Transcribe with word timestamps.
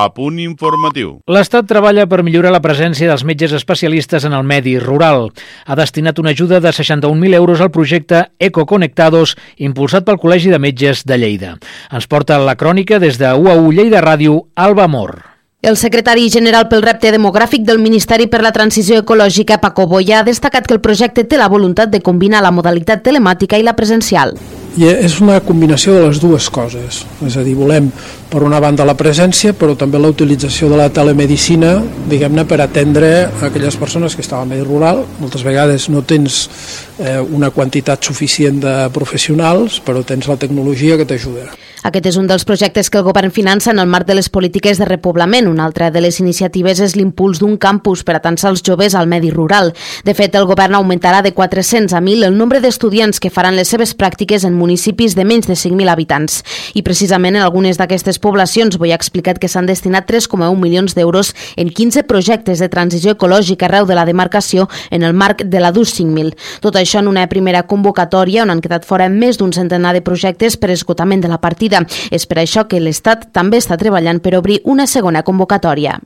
A 0.00 0.08
punt 0.16 0.38
informatiu. 0.40 1.18
L'Estat 1.28 1.66
treballa 1.68 2.06
per 2.08 2.22
millorar 2.24 2.54
la 2.54 2.62
presència 2.64 3.08
dels 3.10 3.24
metges 3.28 3.52
especialistes 3.52 4.24
en 4.24 4.32
el 4.32 4.46
medi 4.48 4.78
rural. 4.80 5.26
Ha 5.66 5.76
destinat 5.76 6.18
una 6.22 6.32
ajuda 6.32 6.60
de 6.64 6.72
61.000 6.72 7.36
euros 7.36 7.60
al 7.60 7.72
projecte 7.74 8.22
Ecoconectados, 8.38 9.34
impulsat 9.58 10.06
pel 10.06 10.16
Col·legi 10.22 10.48
de 10.48 10.60
Metges 10.62 11.04
de 11.04 11.18
Lleida. 11.20 11.50
Ens 11.92 12.08
porta 12.08 12.38
la 12.40 12.56
crònica 12.56 12.96
des 13.02 13.20
de 13.20 13.34
UAU 13.34 13.68
Lleida 13.76 14.00
Ràdio, 14.00 14.46
Alba 14.56 14.88
Mor. 14.88 15.18
El 15.60 15.76
secretari 15.76 16.30
general 16.32 16.70
pel 16.70 16.86
repte 16.86 17.12
demogràfic 17.12 17.68
del 17.68 17.82
Ministeri 17.84 18.30
per 18.32 18.40
la 18.40 18.54
Transició 18.56 19.02
Ecològica, 19.02 19.60
Paco 19.60 19.84
Boya, 19.90 20.22
ha 20.22 20.28
destacat 20.30 20.64
que 20.64 20.78
el 20.78 20.80
projecte 20.80 21.26
té 21.28 21.36
la 21.36 21.52
voluntat 21.52 21.92
de 21.92 22.00
combinar 22.00 22.40
la 22.40 22.54
modalitat 22.56 23.04
telemàtica 23.04 23.60
i 23.60 23.68
la 23.68 23.76
presencial. 23.76 24.32
I 24.78 24.86
és 24.86 25.16
una 25.18 25.40
combinació 25.42 25.96
de 25.96 26.04
les 26.04 26.20
dues 26.22 26.46
coses, 26.52 27.00
és 27.26 27.36
a 27.36 27.42
dir, 27.42 27.56
volem 27.58 27.88
per 28.30 28.44
una 28.46 28.60
banda 28.62 28.86
la 28.86 28.94
presència, 28.94 29.50
però 29.58 29.74
també 29.78 29.98
la 29.98 30.12
utilització 30.12 30.68
de 30.70 30.78
la 30.78 30.86
telemedicina, 30.94 31.72
diguem-ne, 32.10 32.44
per 32.46 32.60
atendre 32.62 33.10
aquelles 33.42 33.76
persones 33.80 34.14
que 34.14 34.22
estan 34.22 34.44
al 34.44 34.52
medi 34.52 34.62
rural. 34.62 35.02
Moltes 35.18 35.42
vegades 35.42 35.88
no 35.90 36.04
tens 36.06 36.44
eh, 37.00 37.18
una 37.20 37.50
quantitat 37.50 38.04
suficient 38.04 38.60
de 38.62 38.76
professionals, 38.94 39.80
però 39.84 40.04
tens 40.06 40.28
la 40.28 40.36
tecnologia 40.36 40.96
que 41.00 41.08
t'ajuda. 41.08 41.50
Aquest 41.80 42.10
és 42.10 42.16
un 42.20 42.26
dels 42.28 42.44
projectes 42.44 42.90
que 42.92 42.98
el 43.00 43.06
govern 43.06 43.32
finança 43.32 43.70
en 43.72 43.78
el 43.80 43.88
marc 43.88 44.04
de 44.06 44.12
les 44.18 44.28
polítiques 44.28 44.76
de 44.76 44.84
repoblament. 44.84 45.46
Una 45.48 45.64
altra 45.64 45.88
de 45.90 46.02
les 46.04 46.18
iniciatives 46.20 46.80
és 46.84 46.92
l'impuls 46.92 47.38
d'un 47.40 47.56
campus 47.56 48.02
per 48.04 48.18
atensar 48.18 48.50
els 48.52 48.60
joves 48.60 48.94
al 48.94 49.08
medi 49.08 49.30
rural. 49.32 49.72
De 50.04 50.12
fet, 50.12 50.36
el 50.36 50.44
govern 50.44 50.76
augmentarà 50.76 51.22
de 51.24 51.32
400 51.32 51.94
a 51.96 52.02
1.000 52.02 52.26
el 52.28 52.36
nombre 52.36 52.60
d'estudiants 52.60 53.20
que 53.20 53.30
faran 53.32 53.56
les 53.56 53.72
seves 53.72 53.94
pràctiques 53.96 54.44
en 54.44 54.58
municipis 54.58 55.16
de 55.16 55.24
menys 55.24 55.48
de 55.48 55.56
5.000 55.56 55.88
habitants. 55.88 56.42
I 56.76 56.82
precisament 56.84 57.38
en 57.38 57.46
algunes 57.46 57.80
d'aquestes 57.80 58.20
poblacions 58.20 58.76
vull 58.76 58.92
explicat 58.92 59.40
que 59.40 59.48
s'han 59.48 59.64
destinat 59.64 60.04
3,1 60.10 60.52
milions 60.60 60.94
d'euros 60.94 61.32
en 61.56 61.72
15 61.72 62.04
projectes 62.04 62.60
de 62.60 62.68
transició 62.68 63.16
ecològica 63.16 63.70
arreu 63.70 63.88
de 63.88 63.96
la 63.96 64.04
demarcació 64.04 64.68
en 64.90 65.02
el 65.02 65.14
marc 65.14 65.46
de 65.48 65.64
la 65.64 65.72
DUS 65.72 65.96
5.000. 65.96 66.36
Tot 66.60 66.76
això 66.76 66.89
en 66.98 67.06
una 67.06 67.28
primera 67.30 67.62
convocatòria 67.62 68.42
on 68.42 68.50
han 68.50 68.60
quedat 68.60 68.84
fora 68.84 69.08
més 69.08 69.38
d'un 69.38 69.54
centenar 69.54 69.94
de 69.94 70.02
projectes 70.02 70.56
per 70.58 70.74
esgotament 70.74 71.22
de 71.22 71.30
la 71.30 71.38
partida. 71.38 71.86
És 72.10 72.26
per 72.26 72.42
això 72.42 72.66
que 72.66 72.82
l'Estat 72.82 73.30
també 73.32 73.62
està 73.62 73.78
treballant 73.78 74.18
per 74.18 74.34
obrir 74.34 74.58
una 74.64 74.90
segona 74.90 75.22
convocatòria. 75.22 76.00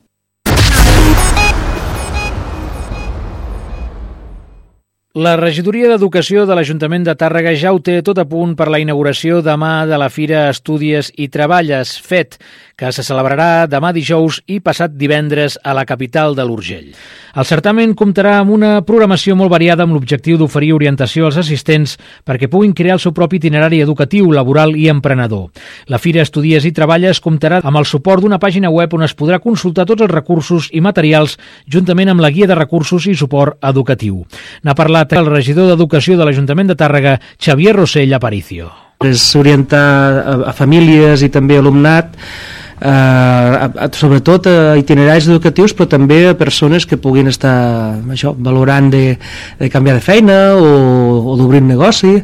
La 5.15 5.37
regidoria 5.39 5.87
d'Educació 5.93 6.43
de 6.43 6.57
l'Ajuntament 6.59 7.05
de 7.07 7.12
Tàrrega 7.15 7.53
ja 7.55 7.71
ho 7.71 7.77
té 7.79 8.01
tot 8.03 8.19
a 8.19 8.25
punt 8.27 8.57
per 8.59 8.67
la 8.67 8.81
inauguració 8.83 9.37
demà 9.47 9.85
de 9.87 9.95
la 9.95 10.09
Fira 10.11 10.49
Estudis 10.51 11.12
i 11.15 11.29
Treballes, 11.31 11.93
FET, 12.03 12.35
que 12.77 12.91
se 12.92 13.05
celebrarà 13.06 13.67
demà 13.70 13.92
dijous 13.94 14.41
i 14.50 14.61
passat 14.61 14.94
divendres 14.98 15.58
a 15.62 15.75
la 15.77 15.84
capital 15.86 16.34
de 16.34 16.44
l'Urgell. 16.47 16.91
El 17.34 17.47
certamen 17.47 17.94
comptarà 17.98 18.36
amb 18.39 18.53
una 18.55 18.72
programació 18.86 19.34
molt 19.39 19.50
variada 19.50 19.83
amb 19.83 19.97
l'objectiu 19.97 20.39
d'oferir 20.39 20.72
orientació 20.75 21.27
als 21.27 21.39
assistents 21.41 21.97
perquè 22.27 22.47
puguin 22.50 22.75
crear 22.75 22.98
el 22.98 23.03
seu 23.03 23.14
propi 23.14 23.41
itinerari 23.41 23.81
educatiu, 23.83 24.31
laboral 24.33 24.77
i 24.78 24.89
emprenedor. 24.92 25.50
La 25.91 25.98
Fira 25.98 26.22
Estudies 26.22 26.66
i 26.66 26.72
Treballes 26.75 27.22
comptarà 27.22 27.61
amb 27.62 27.83
el 27.83 27.89
suport 27.91 28.22
d'una 28.22 28.39
pàgina 28.42 28.70
web 28.70 28.94
on 28.94 29.06
es 29.06 29.16
podrà 29.19 29.41
consultar 29.42 29.86
tots 29.86 30.06
els 30.06 30.14
recursos 30.14 30.70
i 30.72 30.83
materials 30.84 31.38
juntament 31.66 32.14
amb 32.14 32.22
la 32.22 32.31
guia 32.31 32.47
de 32.50 32.59
recursos 32.59 33.06
i 33.11 33.16
suport 33.19 33.59
educatiu. 33.66 34.22
N'ha 34.62 34.78
parlat 34.78 35.12
el 35.19 35.31
regidor 35.31 35.70
d'Educació 35.70 36.19
de 36.19 36.27
l'Ajuntament 36.27 36.70
de 36.70 36.78
Tàrrega, 36.78 37.19
Xavier 37.38 37.75
Rossell 37.76 38.15
Aparicio. 38.15 38.70
És 39.04 39.25
orientar 39.37 39.87
a, 40.49 40.53
famílies 40.56 41.25
i 41.26 41.31
també 41.32 41.59
alumnat 41.59 42.15
eh, 42.81 43.89
sobretot 43.99 44.49
a 44.51 44.57
itineraris 44.81 45.29
educatius 45.29 45.75
però 45.77 45.89
també 45.91 46.21
a 46.29 46.37
persones 46.39 46.87
que 46.87 46.99
puguin 47.01 47.31
estar 47.31 47.55
això, 48.12 48.35
valorant 48.37 48.91
de, 48.93 49.05
de 49.61 49.71
canviar 49.73 49.99
de 49.99 50.05
feina 50.05 50.39
o, 50.57 50.71
o 51.33 51.37
d'obrir 51.41 51.62
un 51.62 51.71
negoci. 51.75 52.15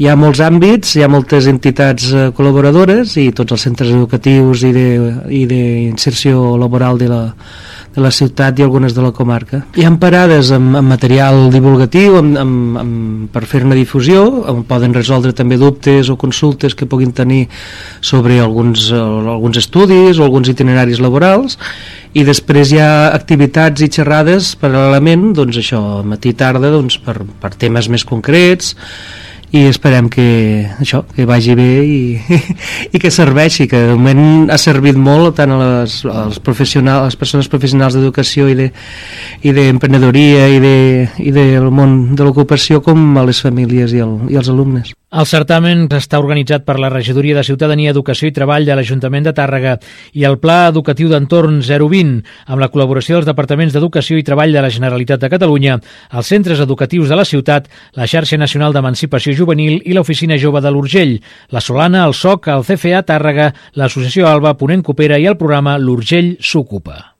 Hi 0.00 0.08
ha 0.08 0.16
molts 0.16 0.40
àmbits, 0.44 0.96
hi 0.96 1.04
ha 1.04 1.10
moltes 1.12 1.48
entitats 1.50 2.12
eh, 2.12 2.28
col·laboradores 2.36 3.16
i 3.20 3.30
tots 3.36 3.56
els 3.56 3.68
centres 3.68 3.92
educatius 3.92 4.64
i 4.64 5.44
d'inserció 5.50 6.56
laboral 6.60 6.98
de 7.00 7.10
la, 7.10 7.24
de 7.94 8.02
la 8.02 8.10
ciutat 8.14 8.58
i 8.58 8.62
algunes 8.62 8.94
de 8.94 9.02
la 9.02 9.10
comarca. 9.14 9.64
Hi 9.74 9.84
ha 9.86 9.90
parades 10.00 10.52
amb, 10.54 10.76
amb 10.78 10.92
material 10.94 11.48
divulgatiu 11.50 12.18
amb, 12.20 12.36
amb, 12.38 12.80
amb, 12.82 13.30
per 13.34 13.44
fer 13.50 13.64
una 13.66 13.78
difusió, 13.78 14.22
on 14.50 14.62
poden 14.68 14.94
resoldre 14.94 15.34
també 15.36 15.58
dubtes 15.58 16.10
o 16.10 16.18
consultes 16.20 16.76
que 16.78 16.86
puguin 16.90 17.12
tenir 17.16 17.46
sobre 18.00 18.38
alguns, 18.40 18.90
alguns 18.94 19.58
estudis 19.58 20.20
o 20.20 20.26
alguns 20.26 20.52
itineraris 20.52 21.02
laborals 21.02 21.58
i 22.14 22.24
després 22.26 22.72
hi 22.74 22.80
ha 22.82 23.10
activitats 23.14 23.82
i 23.82 23.90
xerrades 23.90 24.54
paral·lelament, 24.60 25.30
doncs 25.34 25.58
això, 25.60 25.80
matí 26.06 26.30
i 26.30 26.38
tarda, 26.38 26.70
doncs, 26.70 26.98
per, 27.02 27.20
per 27.42 27.54
temes 27.58 27.90
més 27.90 28.06
concrets 28.06 28.76
i 29.50 29.64
esperem 29.66 30.08
que 30.12 30.26
això 30.78 31.02
que 31.10 31.26
vagi 31.26 31.56
bé 31.58 31.70
i, 31.82 32.00
i 32.94 33.00
que 33.02 33.10
serveixi 33.10 33.66
que 33.70 33.80
de 33.88 33.96
moment 33.98 34.52
ha 34.52 34.58
servit 34.60 34.98
molt 34.98 35.36
tant 35.40 35.56
a 35.56 35.58
les, 35.62 36.00
als 36.06 36.38
professionals, 36.44 37.02
a 37.02 37.10
les 37.10 37.18
persones 37.18 37.50
professionals 37.50 37.98
d'educació 37.98 38.46
i 38.50 39.54
d'emprenedoria 39.56 40.46
de, 40.46 40.54
i, 40.54 40.62
de, 40.62 40.78
i 41.26 41.34
del 41.34 41.70
món 41.74 42.14
de 42.14 42.26
l'ocupació 42.26 42.82
com 42.84 43.10
a 43.18 43.26
les 43.26 43.42
famílies 43.42 43.96
i, 43.96 44.04
el, 44.06 44.18
i 44.30 44.38
els 44.38 44.52
alumnes 44.52 44.94
el 45.10 45.26
certamen 45.26 45.88
està 45.96 46.20
organitzat 46.22 46.62
per 46.66 46.76
la 46.78 46.90
Regidoria 46.92 47.34
de 47.34 47.42
Ciutadania, 47.42 47.90
Educació 47.90 48.28
i 48.30 48.34
Treball 48.34 48.66
de 48.68 48.76
l'Ajuntament 48.78 49.26
de 49.26 49.32
Tàrrega 49.34 49.74
i 50.14 50.24
el 50.28 50.38
Pla 50.38 50.68
Educatiu 50.70 51.10
d'Entorn 51.10 51.58
020, 51.66 52.22
amb 52.46 52.62
la 52.62 52.70
col·laboració 52.70 53.18
dels 53.18 53.26
Departaments 53.26 53.74
d'Educació 53.74 54.20
i 54.20 54.26
Treball 54.26 54.54
de 54.54 54.62
la 54.62 54.70
Generalitat 54.70 55.24
de 55.24 55.32
Catalunya, 55.32 55.80
els 56.14 56.30
centres 56.30 56.62
educatius 56.62 57.10
de 57.10 57.18
la 57.18 57.26
ciutat, 57.26 57.66
la 57.98 58.06
Xarxa 58.06 58.38
Nacional 58.38 58.76
d'Emancipació 58.76 59.34
Juvenil 59.34 59.80
i 59.82 59.96
l'Oficina 59.98 60.38
Jove 60.38 60.62
de 60.62 60.70
l'Urgell, 60.70 61.18
la 61.50 61.60
Solana, 61.64 62.06
el 62.06 62.14
SOC, 62.14 62.52
el 62.54 62.66
CFA 62.70 63.02
Tàrrega, 63.10 63.50
l'Associació 63.74 64.30
Alba, 64.30 64.54
Ponent 64.54 64.86
Copera 64.86 65.18
i 65.18 65.26
el 65.26 65.40
programa 65.40 65.78
L'Urgell 65.78 66.36
s'ocupa. 66.38 67.19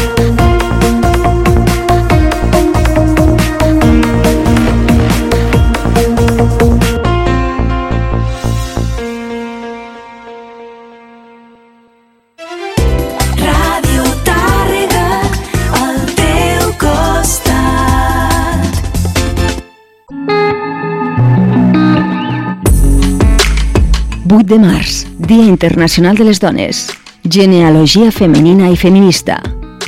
8 24.31 24.47
de 24.47 24.57
març, 24.57 25.05
Dia 25.17 25.43
Internacional 25.43 26.15
de 26.15 26.23
les 26.23 26.39
Dones. 26.39 26.87
Genealogia 27.27 28.13
femenina 28.15 28.69
i 28.71 28.77
feminista. 28.77 29.41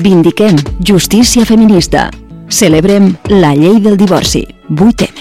Vindiquem 0.03 0.59
justícia 0.83 1.45
feminista. 1.45 2.09
Celebrem 2.49 3.13
la 3.29 3.55
llei 3.55 3.79
del 3.79 3.95
divorci. 3.95 4.43
8M. 4.69 5.12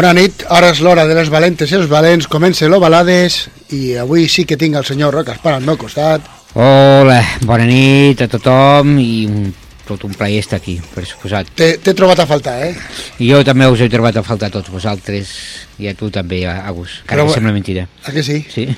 Bona 0.00 0.14
nit, 0.16 0.46
ara 0.48 0.70
és 0.72 0.78
l'hora 0.80 1.02
de 1.04 1.12
les 1.12 1.28
valentes 1.28 1.68
i 1.68 1.74
els 1.76 1.90
valents, 1.90 2.24
comença 2.32 2.64
l'Ovalades 2.72 3.34
i 3.76 3.98
avui 4.00 4.30
sí 4.32 4.46
que 4.48 4.56
tinc 4.56 4.78
el 4.78 4.86
senyor 4.88 5.12
Roca 5.12 5.34
Espara 5.36 5.58
al 5.60 5.66
meu 5.66 5.76
costat. 5.76 6.24
Hola, 6.56 7.18
bona 7.44 7.66
nit 7.68 8.22
a 8.24 8.28
tothom 8.32 8.94
i 8.96 9.26
un 9.28 9.50
tot 9.84 10.06
un 10.08 10.16
plaer 10.16 10.40
estar 10.40 10.56
aquí, 10.56 10.78
per 10.94 11.04
suposat. 11.04 11.52
T'he 11.52 11.92
trobat 11.92 12.24
a 12.24 12.26
faltar, 12.30 12.56
eh? 12.70 12.72
I 13.20 13.28
jo 13.28 13.42
també 13.44 13.68
us 13.68 13.84
he 13.84 13.90
trobat 13.92 14.16
a 14.16 14.24
faltar 14.24 14.48
a 14.48 14.56
tots 14.56 14.72
vosaltres 14.72 15.36
i 15.76 15.92
a 15.92 15.96
tu 15.98 16.08
també, 16.08 16.46
Agus. 16.48 17.02
Però- 17.04 17.28
que 17.28 17.36
sembla 17.36 17.52
mentira. 17.52 17.84
A 18.08 18.16
que 18.16 18.24
sí? 18.24 18.40
Sí. 18.48 18.70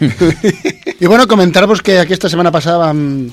I 0.99 1.07
bueno, 1.07 1.31
comentar-vos 1.31 1.87
que 1.87 2.01
aquesta 2.03 2.35
setmana 2.35 2.51
passada 2.51 2.83
vam, 2.89 3.29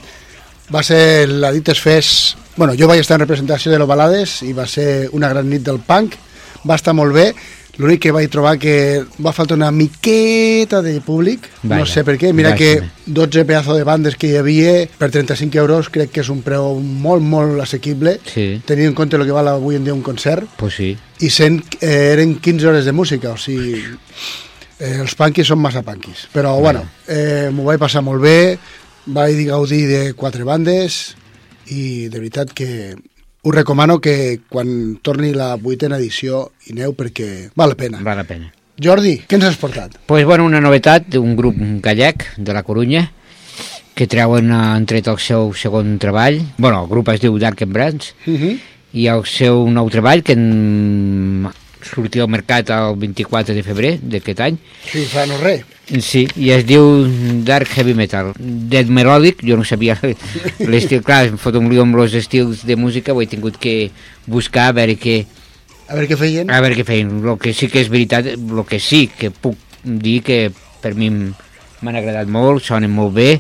va 0.69 0.85
ser 0.85 1.25
la 1.25 1.49
Dites 1.57 1.81
Fest... 1.81 2.37
Bueno, 2.53 2.77
jo 2.77 2.85
vaig 2.85 3.01
estar 3.01 3.17
en 3.17 3.25
representació 3.25 3.73
de 3.73 3.81
l'Ovalades 3.81 4.43
i 4.45 4.53
va 4.53 4.69
ser 4.69 5.07
una 5.09 5.33
gran 5.33 5.49
nit 5.49 5.65
del 5.65 5.81
punk. 5.81 6.21
Va 6.69 6.75
estar 6.77 6.93
molt 6.93 7.15
bé. 7.17 7.31
L'únic 7.79 8.01
que 8.03 8.11
vaig 8.11 8.27
trobar 8.27 8.57
que 8.59 9.05
va 9.23 9.31
faltar 9.31 9.55
una 9.55 9.69
miqueta 9.71 10.81
de 10.83 10.97
públic, 10.99 11.45
no 11.63 11.77
Vaja, 11.77 11.85
sé 11.93 12.03
per 12.03 12.17
què. 12.19 12.33
Mira 12.35 12.51
vaja. 12.51 12.59
que 12.59 12.89
12 13.07 13.45
pedazos 13.47 13.77
de 13.79 13.85
bandes 13.87 14.17
que 14.19 14.27
hi 14.27 14.35
havia 14.35 14.73
per 14.99 15.07
35 15.13 15.57
euros 15.61 15.87
crec 15.89 16.11
que 16.11 16.19
és 16.19 16.29
un 16.33 16.41
preu 16.43 16.75
molt, 16.83 17.23
molt 17.23 17.61
assequible, 17.63 18.17
Sí, 18.27 18.61
tenint 18.67 18.91
en 18.91 18.97
compte 18.97 19.15
el 19.15 19.23
que 19.25 19.31
val 19.35 19.47
avui 19.47 19.77
en 19.79 19.85
dia 19.87 19.93
un 19.95 20.03
concert 20.03 20.43
pues 20.59 20.75
sí. 20.75 20.89
i 21.23 21.29
sent, 21.31 21.61
eh, 21.79 22.11
eren 22.17 22.35
15 22.43 22.67
hores 22.67 22.85
de 22.85 22.91
música, 22.91 23.31
o 23.31 23.37
sigui, 23.39 23.79
eh, 24.79 24.97
els 24.99 25.15
punkis 25.15 25.47
són 25.47 25.59
massa 25.63 25.81
punkis. 25.81 26.27
Però, 26.35 26.57
bueno, 26.59 26.83
eh, 27.07 27.47
m'ho 27.53 27.63
vaig 27.63 27.79
passar 27.79 28.03
molt 28.03 28.19
bé, 28.21 28.57
vaig 29.07 29.39
gaudir 29.47 29.85
de 29.87 30.01
quatre 30.19 30.43
bandes 30.43 31.15
i 31.71 32.09
de 32.09 32.17
veritat 32.19 32.51
que 32.51 32.95
us 33.43 33.55
recomano 33.55 33.99
que 34.01 34.39
quan 34.49 34.99
torni 35.01 35.31
la 35.33 35.55
vuitena 35.55 35.97
edició 35.97 36.51
hi 36.67 36.73
aneu 36.75 36.93
perquè 36.93 37.49
val 37.55 37.69
la 37.73 37.75
pena. 37.79 38.01
Val 38.03 38.17
la 38.17 38.25
pena. 38.27 38.51
Jordi, 38.79 39.17
què 39.27 39.35
ens 39.35 39.45
has 39.49 39.57
portat? 39.59 39.97
Pues, 40.07 40.25
bueno, 40.25 40.45
una 40.45 40.61
novetat 40.63 41.07
d'un 41.11 41.35
grup 41.35 41.55
gallec 41.83 42.29
de 42.37 42.53
la 42.53 42.63
Corunya 42.63 43.09
que 43.95 44.07
treuen, 44.07 44.51
eh, 44.51 44.55
han 44.55 44.85
tret 44.87 45.07
el 45.11 45.17
seu 45.19 45.53
segon 45.53 45.97
treball. 45.99 46.39
bueno, 46.57 46.83
el 46.83 46.87
grup 46.89 47.09
es 47.09 47.19
diu 47.19 47.37
Dark 47.39 47.61
and 47.63 47.73
Brands 47.73 48.13
Uh 48.25 48.33
-huh. 48.39 48.59
i 48.93 49.07
el 49.07 49.25
seu 49.25 49.69
nou 49.69 49.89
treball 49.89 50.23
que 50.23 50.33
en... 50.33 51.47
sortia 51.81 52.23
al 52.23 52.29
mercat 52.29 52.69
el 52.69 52.95
24 52.97 53.53
de 53.55 53.63
febrer 53.63 53.99
d'aquest 54.01 54.39
any 54.39 54.57
Sí, 54.91 55.05
fa 55.05 55.25
no 55.25 55.37
res. 55.37 55.63
Sí, 55.89 56.27
i 56.37 56.51
es 56.53 56.65
diu 56.69 56.83
Dark 57.47 57.67
Heavy 57.73 57.95
Metal. 57.97 58.31
Dead 58.37 58.85
Melodic, 58.93 59.41
jo 59.41 59.57
no 59.57 59.65
sabia 59.65 59.95
l'estil, 60.69 61.01
clar, 61.05 61.23
em 61.31 61.37
fot 61.41 61.55
un 61.57 61.69
lío 61.71 61.81
amb 61.81 61.97
els 61.97 62.13
estils 62.19 62.61
de 62.67 62.75
música, 62.77 63.15
ho 63.15 63.21
he 63.23 63.29
tingut 63.31 63.57
que 63.57 63.89
buscar 64.29 64.67
a 64.69 64.75
veure 64.77 64.93
què, 65.01 65.23
A 65.89 65.95
veure 65.97 66.05
què 66.11 66.17
feien. 66.19 66.51
a 66.53 66.59
veure 66.61 66.77
què 66.77 66.85
feien. 66.85 67.09
El 67.25 67.39
que 67.41 67.55
sí 67.57 67.67
que 67.73 67.81
és 67.81 67.89
veritat, 67.89 68.29
el 68.35 68.61
que 68.69 68.77
sí 68.79 69.07
que 69.09 69.31
puc 69.33 69.57
dir 69.83 70.19
que 70.21 70.51
per 70.83 70.93
mi 70.93 71.09
m'han 71.09 71.95
agradat 71.97 72.29
molt, 72.29 72.61
sonen 72.63 72.91
molt 72.93 73.15
bé 73.15 73.31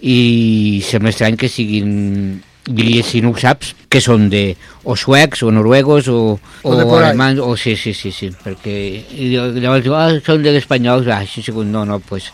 i 0.00 0.80
sembla 0.86 1.12
estrany 1.12 1.36
que 1.36 1.50
siguin 1.52 2.40
diria 2.66 3.02
si 3.02 3.20
no 3.20 3.32
ho 3.32 3.38
saps, 3.38 3.74
que 3.90 4.00
són 4.00 4.28
de 4.30 4.56
o 4.84 4.94
suecs 4.96 5.42
o 5.42 5.50
noruegos 5.50 6.08
o, 6.08 6.38
O 6.62 6.72
ahí. 6.78 7.08
alemans, 7.08 7.40
o 7.42 7.56
sí, 7.56 7.76
sí, 7.76 7.92
sí, 7.94 8.12
sí, 8.12 8.30
perquè 8.44 8.76
i 9.18 9.32
llavors 9.34 9.88
ah, 9.90 10.08
són 10.24 10.42
de 10.42 10.56
espanyols, 10.56 11.08
ah, 11.08 11.24
sí, 11.26 11.42
sí, 11.42 11.52
no, 11.52 11.84
no, 11.84 11.98
pues 11.98 12.30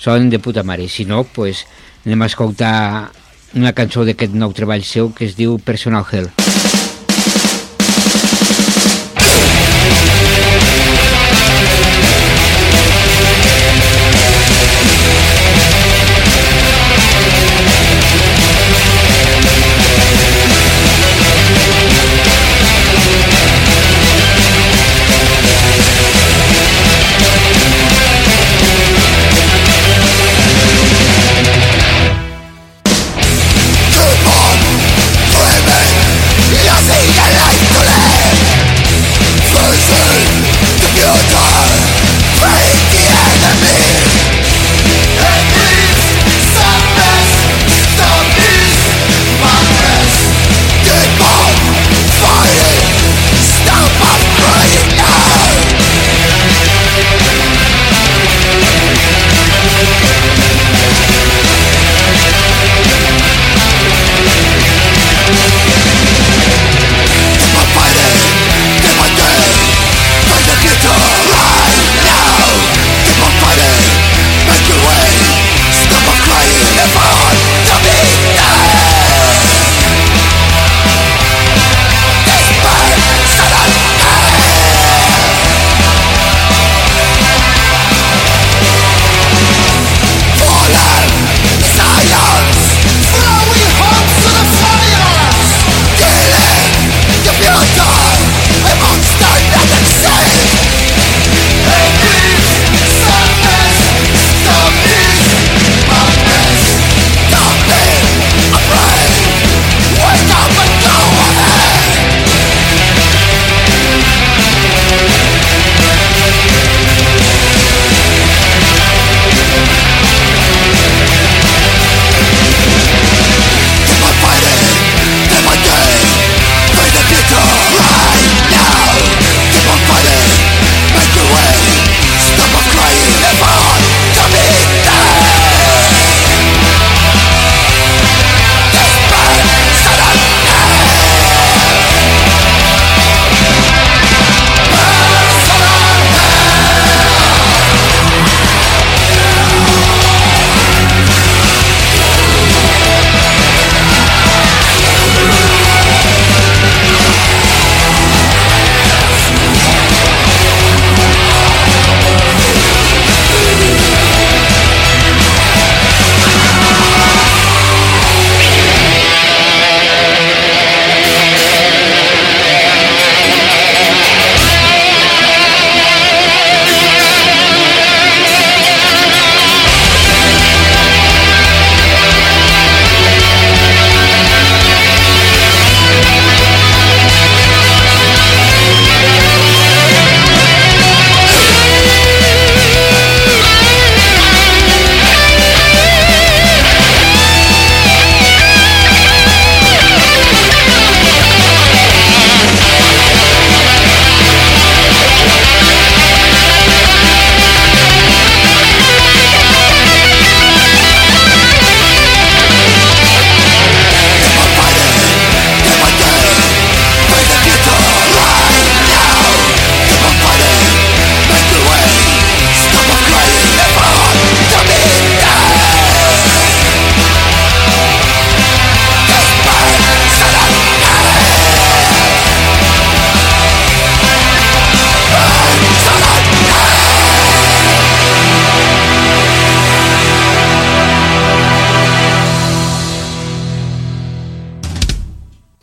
són 0.00 0.30
de 0.30 0.38
puta 0.38 0.62
mare, 0.62 0.88
si 0.88 1.04
no, 1.04 1.24
pues 1.24 1.66
anem 2.06 2.22
a 2.22 2.32
escoltar 2.32 3.10
una 3.56 3.72
cançó 3.72 4.04
d'aquest 4.04 4.34
nou 4.36 4.52
treball 4.52 4.84
seu 4.84 5.12
que 5.12 5.24
es 5.28 5.36
diu 5.36 5.58
Personal 5.58 6.04
Hell. 6.10 6.45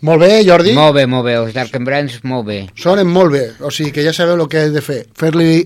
Molt 0.04 0.20
bé, 0.20 0.44
Jordi? 0.44 0.74
Molt 0.76 0.98
bé, 0.98 1.06
molt 1.08 1.24
bé, 1.24 1.38
els 1.40 1.54
Dark 1.56 1.76
and 1.80 1.88
Brands, 1.88 2.20
molt 2.28 2.46
bé. 2.50 2.60
Sonen 2.76 3.08
molt 3.08 3.32
bé, 3.32 3.44
o 3.64 3.72
sigui 3.72 3.94
que 3.96 4.04
ja 4.04 4.12
sabeu 4.16 4.36
el 4.36 4.50
que 4.52 4.66
heu 4.66 4.74
de 4.74 4.82
fer, 4.84 5.06
fer-li 5.16 5.64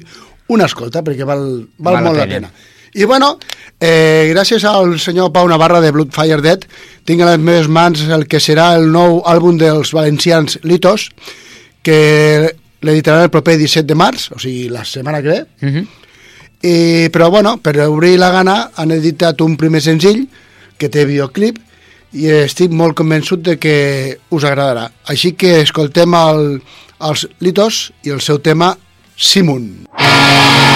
una 0.53 0.67
escolta, 0.70 1.01
perquè 1.03 1.25
val, 1.25 1.41
val, 1.79 1.96
Val 1.96 1.98
la 1.98 2.03
molt 2.06 2.20
la 2.22 2.27
pena. 2.29 2.51
pena. 2.51 2.75
I 2.94 3.06
bueno, 3.06 3.32
eh, 3.79 4.29
gràcies 4.32 4.63
al 4.70 5.00
senyor 5.00 5.32
Pau 5.34 5.50
Navarra 5.50 5.82
de 5.82 5.91
Bloodfire 5.91 6.41
Dead, 6.41 6.63
tinc 7.06 7.22
a 7.22 7.32
les 7.32 7.41
meves 7.41 7.67
mans 7.67 8.06
el 8.13 8.27
que 8.29 8.39
serà 8.41 8.75
el 8.77 8.88
nou 8.94 9.24
àlbum 9.25 9.58
dels 9.58 9.91
valencians 9.94 10.60
Litos, 10.63 11.10
que 11.82 12.53
l'editaran 12.82 13.25
el 13.25 13.34
proper 13.34 13.58
17 13.58 13.88
de 13.89 13.98
març, 13.98 14.29
o 14.36 14.39
sigui, 14.39 14.70
la 14.70 14.86
setmana 14.86 15.22
que 15.22 15.29
ve. 15.29 15.46
Uh 15.62 15.70
-huh. 15.70 15.88
I, 16.62 17.10
però 17.10 17.29
bueno, 17.29 17.58
per 17.62 17.79
obrir 17.88 18.17
la 18.17 18.32
gana 18.32 18.72
han 18.75 18.91
editat 18.91 19.41
un 19.41 19.58
primer 19.58 19.82
senzill 19.82 20.27
que 20.77 20.89
té 20.89 21.06
videoclip 21.06 21.58
i 22.14 22.30
estic 22.44 22.72
molt 22.72 22.98
convençut 22.98 23.44
de 23.44 23.58
que 23.60 23.76
us 24.32 24.46
agradarà. 24.48 24.88
Així 25.12 25.34
que 25.34 25.60
escoltem 25.62 26.16
el, 26.18 26.62
els 27.04 27.28
Litos 27.44 27.88
i 28.08 28.16
el 28.16 28.24
seu 28.24 28.40
tema 28.40 28.76
Simun. 29.18 29.88
Simun 29.98 30.67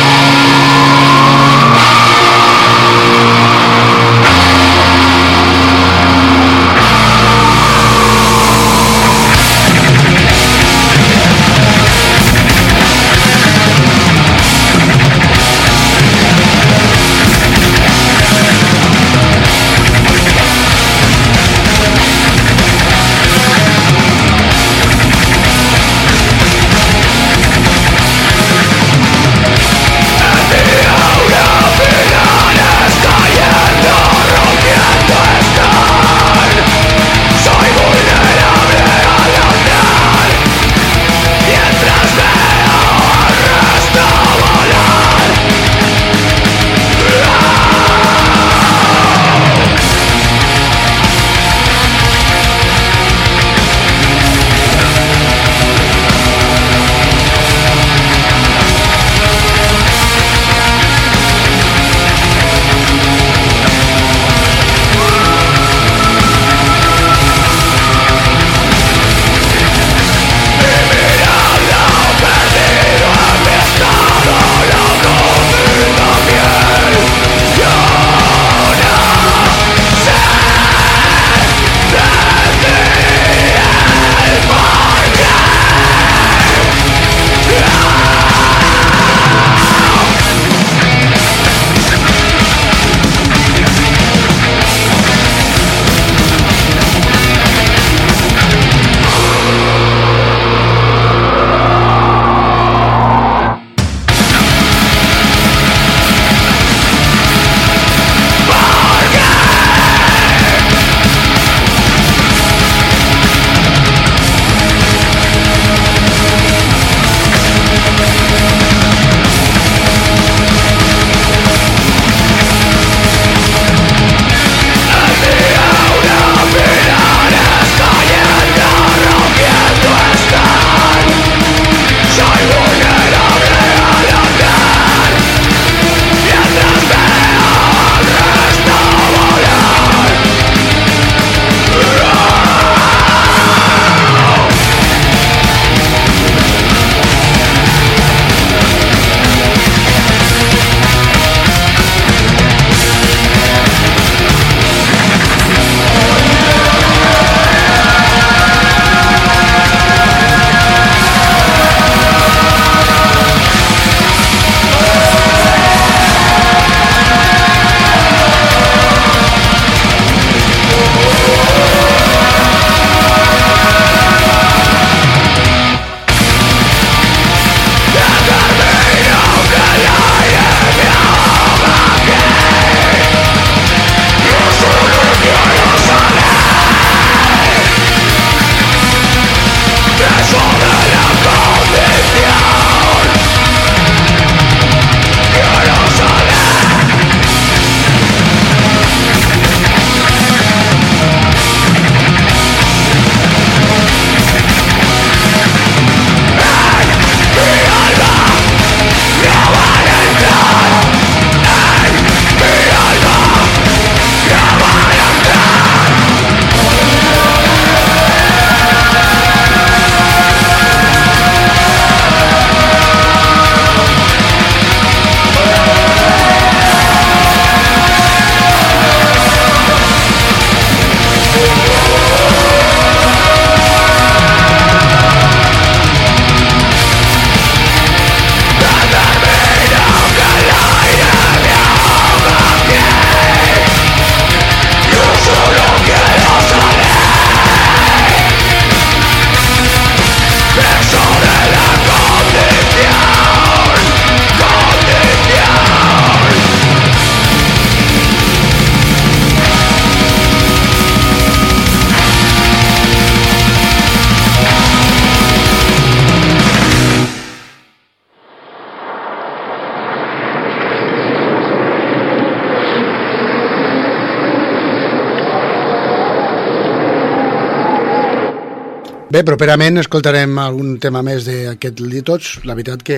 Bé, 279.21 279.25
properament 279.27 279.77
escoltarem 279.77 280.31
algun 280.41 280.79
tema 280.81 281.03
més 281.05 281.27
d'aquest 281.27 281.77
Litots. 281.85 282.39
La 282.49 282.55
veritat 282.57 282.81
que, 282.81 282.95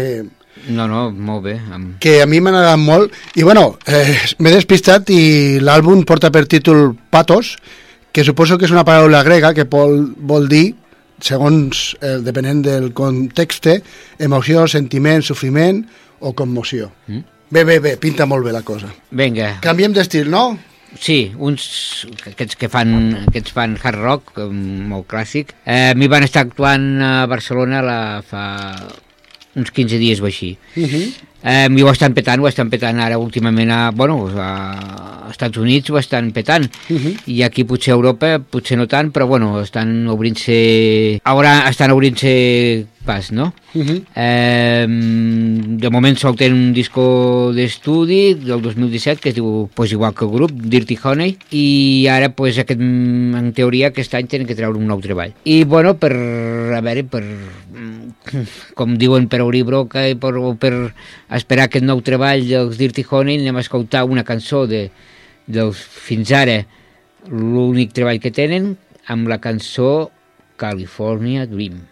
No, 0.72 0.86
no, 0.88 1.10
molt 1.12 1.44
bé. 1.44 1.58
Amb... 1.76 1.98
que 2.00 2.22
a 2.24 2.28
mi 2.30 2.40
m'ha 2.40 2.54
agradat 2.54 2.80
molt. 2.80 3.18
I 3.36 3.44
bueno, 3.44 3.66
eh, 3.84 4.16
m'he 4.40 4.54
despistat 4.54 5.12
i 5.12 5.60
l'àlbum 5.60 6.06
porta 6.08 6.32
per 6.32 6.46
títol 6.48 6.94
Patos, 7.12 7.58
que 8.16 8.24
suposo 8.24 8.56
que 8.56 8.70
és 8.70 8.72
una 8.72 8.86
paraula 8.88 9.20
grega 9.28 9.52
que 9.58 9.68
vol, 9.68 10.14
vol 10.16 10.48
dir, 10.48 10.70
segons 11.20 11.90
eh, 12.00 12.22
depenent 12.24 12.64
del 12.70 12.94
context, 12.96 13.68
emoció, 14.16 14.64
sentiment, 14.72 15.28
sofriment 15.28 15.84
o 16.22 16.32
commoció. 16.32 16.94
Mm. 17.12 17.26
Bé, 17.52 17.66
bé, 17.68 17.82
bé, 17.84 17.98
pinta 18.00 18.30
molt 18.30 18.48
bé 18.48 18.56
la 18.56 18.64
cosa. 18.64 18.96
Vinga, 19.12 19.58
Canviem 19.66 19.92
d'estil, 19.92 20.32
no? 20.32 20.54
Sí, 21.00 21.34
uns 21.38 22.06
aquests 22.30 22.58
que 22.60 22.70
fan, 22.70 22.94
aquests 23.28 23.54
fan 23.56 23.78
hard 23.82 24.00
rock, 24.00 24.34
eh, 24.38 24.48
molt 24.50 25.08
clàssic. 25.10 25.54
Eh, 25.66 25.94
m'hi 25.96 26.08
van 26.08 26.24
estar 26.24 26.46
actuant 26.46 27.02
a 27.02 27.14
Barcelona 27.28 27.82
la, 27.82 28.00
fa 28.26 28.44
uns 29.56 29.72
15 29.72 30.00
dies 30.02 30.22
o 30.22 30.26
així. 30.26 30.58
Uh 30.76 30.84
-huh. 30.84 31.14
Eh, 31.44 31.68
I 31.68 31.82
ho 31.84 31.92
estan 31.92 32.14
petant, 32.14 32.40
ho 32.40 32.48
estan 32.48 32.70
petant 32.70 33.00
ara 33.00 33.18
últimament 33.18 33.70
a, 33.70 33.92
bueno, 33.92 34.30
a 34.40 35.28
Estats 35.30 35.58
Units 35.58 35.90
ho 35.90 35.98
estan 35.98 36.32
petant. 36.32 36.70
Uh 36.90 36.96
-huh. 36.98 37.18
I 37.26 37.44
aquí 37.44 37.66
potser 37.66 37.92
a 37.92 37.96
Europa, 37.96 38.40
potser 38.40 38.78
no 38.78 38.88
tant, 38.88 39.12
però 39.12 39.28
bueno, 39.28 39.62
estan 39.62 40.08
obrint-se... 40.08 41.20
Ara 41.24 41.70
estan 41.70 41.92
obrint-se 41.92 42.86
pas, 43.04 43.32
no? 43.32 43.54
Uh 43.76 43.84
-huh. 43.84 44.04
Eh, 44.16 44.86
de 44.88 45.90
moment 45.90 46.18
sol 46.18 46.36
tenen 46.36 46.58
un 46.58 46.74
disco 46.74 47.52
d'estudi 47.54 48.34
del 48.34 48.62
2017 48.62 49.22
que 49.22 49.30
es 49.30 49.36
diu 49.36 49.70
pues, 49.74 49.92
igual 49.92 50.14
que 50.14 50.26
el 50.26 50.32
grup, 50.32 50.52
Dirty 50.52 50.98
Honey 51.04 51.38
i 51.52 52.08
ara 52.08 52.30
pues, 52.30 52.58
aquest, 52.58 52.80
en 52.80 53.52
teoria 53.54 53.88
aquest 53.88 54.14
any 54.14 54.28
tenen 54.28 54.48
que 54.48 54.56
treure 54.56 54.78
un 54.78 54.88
nou 54.88 55.02
treball 55.02 55.34
i 55.44 55.64
bueno, 55.64 55.98
per, 55.98 56.14
a 56.14 56.82
veure 56.82 57.04
per, 57.04 57.24
com 58.78 58.98
diuen 58.98 59.28
per 59.28 59.42
obrir 59.42 59.64
broca 59.64 60.08
i 60.08 60.16
per, 60.16 60.34
per 60.60 60.94
esperar 61.30 61.66
aquest 61.66 61.86
nou 61.86 62.02
treball 62.02 62.48
dels 62.48 62.78
Dirty 62.78 63.06
Honey 63.10 63.42
anem 63.42 63.58
a 63.58 63.66
escoltar 63.66 64.06
una 64.06 64.24
cançó 64.24 64.66
de, 64.68 64.90
dels 65.48 65.78
fins 65.78 66.32
ara 66.32 66.64
l'únic 67.30 67.94
treball 67.94 68.20
que 68.20 68.32
tenen 68.32 68.76
amb 69.08 69.28
la 69.28 69.40
cançó 69.44 70.12
California 70.56 71.46
Dream 71.46 71.84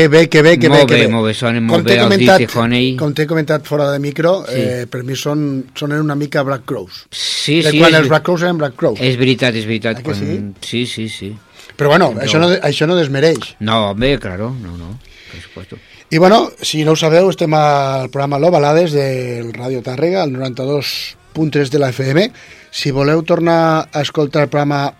Que 0.00 0.08
bé, 0.08 0.30
que 0.30 0.40
bé, 0.40 0.58
que 0.58 0.70
molt 0.72 0.86
bé, 0.88 0.96
que 0.96 1.02
bé, 1.02 1.08
molt 1.12 1.26
bé, 1.28 1.34
sonen 1.36 1.66
molt 1.68 1.84
bé 1.84 1.98
els 2.00 2.54
Honey. 2.56 2.94
Com 2.96 3.10
t'he 3.12 3.26
comentat 3.28 3.66
fora 3.68 3.90
de 3.92 3.98
micro, 4.00 4.46
Sí. 4.48 4.54
eh, 4.56 4.86
per 4.88 5.02
mi 5.04 5.12
són, 5.14 5.66
sonen 5.76 6.00
una 6.00 6.14
mica 6.16 6.40
Black 6.42 6.64
Crows. 6.64 7.02
Sí, 7.10 7.60
de 7.60 7.70
sí, 7.70 7.78
quan 7.78 7.92
és, 7.92 7.98
els 7.98 8.08
Black 8.08 8.24
Crows 8.24 8.40
eren 8.40 8.56
Black 8.56 8.76
Crows. 8.76 8.98
és 8.98 9.18
veritat, 9.18 9.54
és 9.54 9.66
veritat. 9.66 10.00
Quan... 10.02 10.54
sí? 10.62 10.86
Sí, 10.86 11.08
sí, 11.10 11.36
Però 11.76 11.88
bueno, 11.88 12.14
No. 12.14 12.20
això 12.22 12.38
no, 12.40 12.48
això 12.48 12.86
no 12.86 12.96
desmereix. 12.96 13.56
No, 13.60 13.90
home, 13.90 14.18
claro, 14.18 14.54
no, 14.62 14.74
no, 14.78 14.98
por 15.32 15.40
supuesto. 15.42 15.76
I 16.08 16.16
bueno, 16.16 16.50
si 16.62 16.82
no 16.82 16.92
ho 16.92 16.96
sabeu, 16.96 17.28
estem 17.28 17.52
al 17.52 18.08
programa 18.08 18.38
Lo 18.38 18.50
Balades 18.50 18.92
del 18.92 19.52
Ràdio 19.52 19.82
Tàrrega, 19.82 20.22
al 20.22 20.32
92.3 20.32 21.68
de 21.68 21.78
la 21.78 21.90
FM. 21.90 22.32
Si 22.70 22.90
voleu 22.90 23.22
tornar 23.22 23.90
a 23.92 24.00
escoltar 24.00 24.44
el 24.44 24.48
programa, 24.48 24.94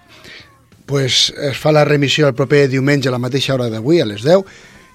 pues, 0.85 1.33
es 1.41 1.57
fa 1.57 1.73
la 1.73 1.85
remissió 1.87 2.29
el 2.29 2.35
proper 2.35 2.69
diumenge 2.69 3.09
a 3.09 3.13
la 3.13 3.19
mateixa 3.19 3.55
hora 3.55 3.71
d'avui, 3.71 4.01
a 4.01 4.05
les 4.07 4.23
10. 4.23 4.45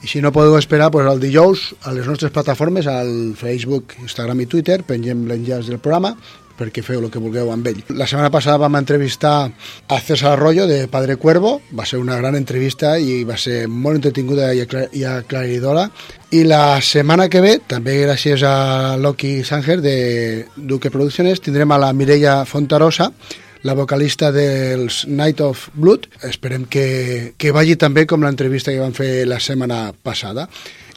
I 0.06 0.08
si 0.08 0.20
no 0.22 0.30
podeu 0.30 0.54
esperar, 0.60 0.91
pues, 0.94 1.08
el 1.10 1.18
dijous 1.18 1.72
a 1.82 1.91
les 1.91 2.06
nostres 2.06 2.30
plataformes, 2.30 2.86
al 2.86 3.34
Facebook, 3.34 3.96
Instagram 4.04 4.44
i 4.44 4.46
Twitter, 4.46 4.84
pengem 4.86 5.24
l'enllaç 5.26 5.72
del 5.72 5.82
programa 5.82 6.12
perquè 6.56 6.84
feu 6.86 7.02
el 7.02 7.10
que 7.12 7.20
vulgueu 7.20 7.50
amb 7.52 7.65
ell. 7.68 7.82
La 7.98 8.06
setmana 8.08 8.30
passada 8.32 8.62
vam 8.62 8.78
entrevistar 8.78 9.50
a 9.89 9.98
César 10.00 10.36
Arroyo 10.36 10.68
de 10.70 10.86
Padre 10.88 11.18
Cuervo, 11.18 11.58
va 11.76 11.88
ser 11.89 11.98
una 12.00 12.20
gran 12.22 12.38
entrevista 12.38 12.94
i 13.02 13.24
va 13.28 13.36
ser 13.36 13.65
molt 13.68 13.98
entretinguda 13.98 14.54
i, 14.54 14.62
i 14.94 15.04
aclaridora. 15.10 15.89
I 16.32 16.46
la 16.46 16.78
setmana 16.86 17.26
que 17.28 17.41
ve, 17.41 17.58
també 17.68 17.98
gràcies 18.06 18.46
a 18.46 18.96
Loki 19.02 19.39
Sanger 19.44 19.82
de 19.82 19.98
Duque 20.56 20.94
Producciones, 20.94 21.41
tindrem 21.41 21.74
a 21.74 21.82
la 21.82 21.91
Mireia 21.98 22.44
Fontarosa, 22.46 23.10
la 23.63 23.74
vocalista 23.74 24.32
dels 24.32 25.06
Night 25.08 25.41
of 25.41 25.70
Blood. 25.74 26.08
Esperem 26.24 26.65
que, 26.65 27.34
que 27.38 27.52
vagi 27.52 27.76
també 27.76 28.06
com 28.06 28.22
l'entrevista 28.24 28.72
que 28.72 28.80
vam 28.80 28.94
fer 28.94 29.26
la 29.28 29.39
setmana 29.39 29.94
passada. 30.04 30.48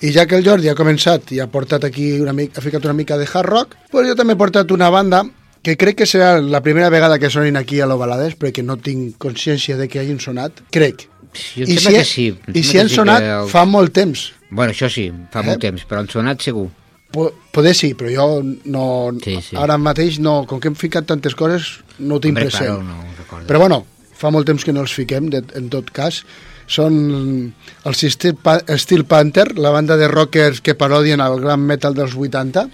I 0.00 0.12
ja 0.14 0.26
que 0.26 0.36
el 0.38 0.44
Jordi 0.46 0.68
ha 0.70 0.76
començat 0.78 1.32
i 1.34 1.40
ha 1.40 1.48
portat 1.50 1.84
aquí 1.84 2.12
una 2.20 2.32
mica, 2.32 2.60
ha 2.60 2.62
ficat 2.62 2.84
una 2.84 2.94
mica 2.94 3.16
de 3.18 3.26
hard 3.26 3.48
rock, 3.48 3.74
pues 3.90 4.06
jo 4.08 4.14
també 4.14 4.34
he 4.36 4.40
portat 4.40 4.70
una 4.70 4.90
banda 4.90 5.24
que 5.62 5.76
crec 5.76 5.96
que 5.98 6.06
serà 6.06 6.36
la 6.40 6.60
primera 6.62 6.88
vegada 6.88 7.18
que 7.18 7.30
sonin 7.30 7.56
aquí 7.58 7.80
a 7.80 7.86
l'Ovalades, 7.90 8.36
perquè 8.38 8.62
no 8.62 8.76
tinc 8.78 9.16
consciència 9.18 9.76
de 9.76 9.88
que 9.90 9.98
hagin 9.98 10.20
sonat, 10.22 10.62
crec. 10.70 11.08
Jo 11.34 11.66
I 11.66 11.76
si, 11.76 11.90
que 11.92 12.04
sí. 12.06 12.28
I 12.54 12.62
si 12.62 12.78
han 12.78 12.88
sí 12.88 12.94
sonat 12.94 13.20
que 13.20 13.32
el- 13.42 13.48
fa 13.50 13.64
molt 13.66 13.92
temps. 13.92 14.32
Bueno, 14.50 14.72
això 14.72 14.88
sí, 14.88 15.10
fa 15.32 15.40
Eh? 15.42 15.46
molt 15.50 15.60
temps, 15.60 15.82
però 15.84 15.98
han 16.00 16.08
sonat 16.08 16.40
segur. 16.40 16.68
Po- 17.10 17.32
Poder 17.52 17.74
sí, 17.74 17.94
però 17.94 18.10
jo 18.12 18.42
no, 18.66 19.10
Sí, 19.24 19.38
sí. 19.42 19.56
ara 19.56 19.78
mateix 19.78 20.18
no, 20.20 20.42
com 20.46 20.60
que 20.60 20.68
hem 20.68 20.76
ficat 20.76 21.06
tantes 21.08 21.34
coses, 21.34 21.80
no 21.98 22.16
ho 22.16 22.20
tinc 22.20 22.36
Hombre, 22.36 22.50
present. 22.50 22.68
claro, 22.68 22.82
no. 22.82 23.46
Però 23.48 23.58
bueno, 23.58 23.86
fa 24.14 24.30
molt 24.30 24.46
temps 24.46 24.64
que 24.64 24.72
no 24.72 24.80
els 24.84 24.92
fiquem, 24.94 25.28
de, 25.30 25.42
en 25.56 25.68
tot 25.72 25.90
cas. 25.90 26.22
Són 26.68 27.54
el 27.88 27.94
Steel, 27.96 28.34
Pa- 28.36 28.60
Steel 28.76 29.06
Panther, 29.08 29.56
la 29.58 29.70
banda 29.70 29.96
de 29.96 30.06
rockers 30.08 30.60
que 30.60 30.74
parodien 30.74 31.20
el 31.24 31.40
gran 31.40 31.60
metal 31.64 31.94
dels 31.96 32.12
80. 32.14 32.66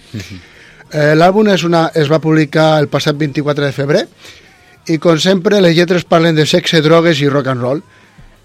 Eh, 0.91 1.13
L'àlbum 1.15 1.47
una, 1.65 1.85
es 1.95 2.11
va 2.11 2.19
publicar 2.19 2.79
el 2.79 2.89
passat 2.89 3.15
24 3.17 3.65
de 3.65 3.71
febrer 3.71 4.03
i 4.91 4.97
com 5.01 5.17
sempre 5.17 5.61
les 5.61 5.75
lletres 5.75 6.03
parlen 6.05 6.35
de 6.35 6.45
sexe, 6.45 6.81
drogues 6.81 7.21
i 7.21 7.29
rock 7.29 7.47
and 7.47 7.61
roll 7.63 7.81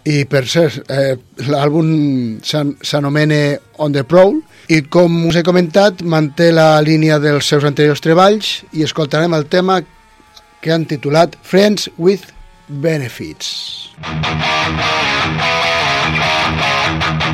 i 0.09 0.25
per 0.25 0.47
cert, 0.49 0.81
eh, 0.89 1.17
l'àlbum 1.51 2.39
s'an- 2.43 2.77
s'anomena 2.81 3.59
On 3.79 3.93
the 3.93 4.05
Prowl 4.05 4.41
i 4.71 4.83
com 4.87 5.17
us 5.27 5.35
he 5.35 5.43
comentat 5.43 6.05
manté 6.07 6.53
la 6.55 6.79
línia 6.87 7.19
dels 7.19 7.49
seus 7.51 7.65
anteriors 7.67 8.03
treballs 8.05 8.53
i 8.71 8.85
escoltarem 8.87 9.35
el 9.35 9.49
tema 9.51 9.81
que 10.63 10.71
han 10.71 10.87
titulat 10.87 11.35
Friends 11.43 11.91
with 11.99 12.31
Benefits. 12.69 13.91
You 17.21 17.30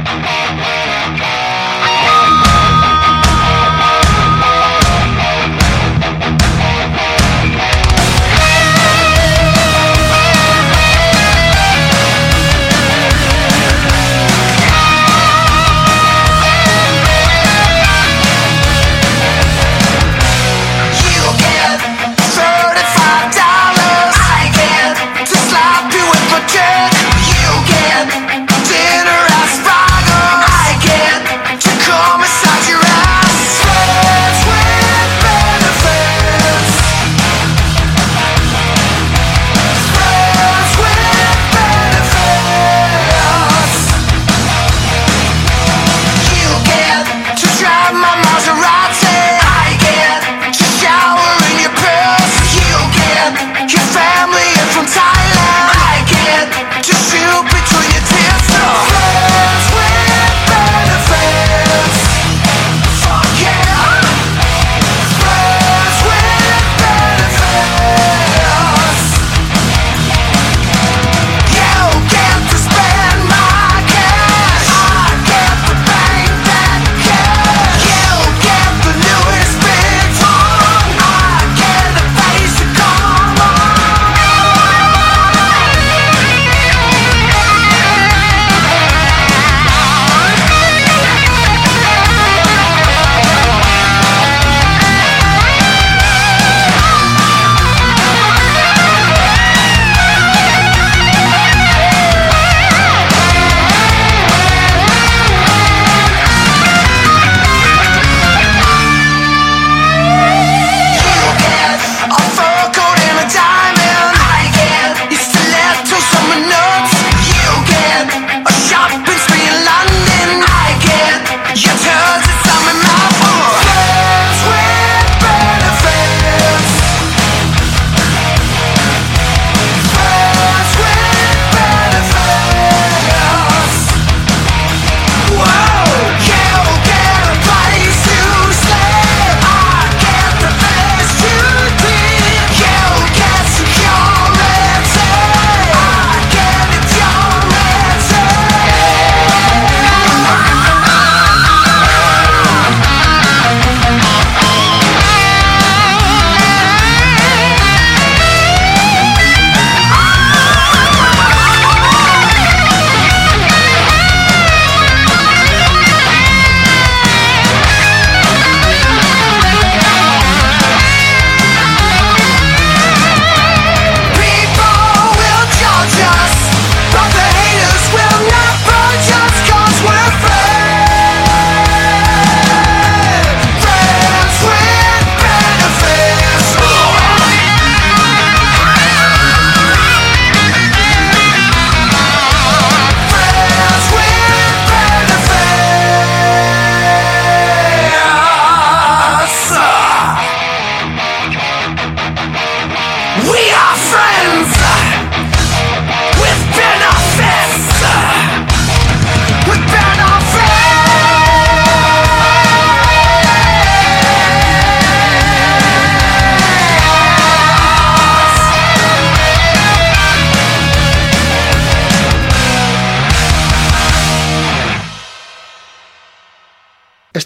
from 54.77 54.85
time 54.85 55.16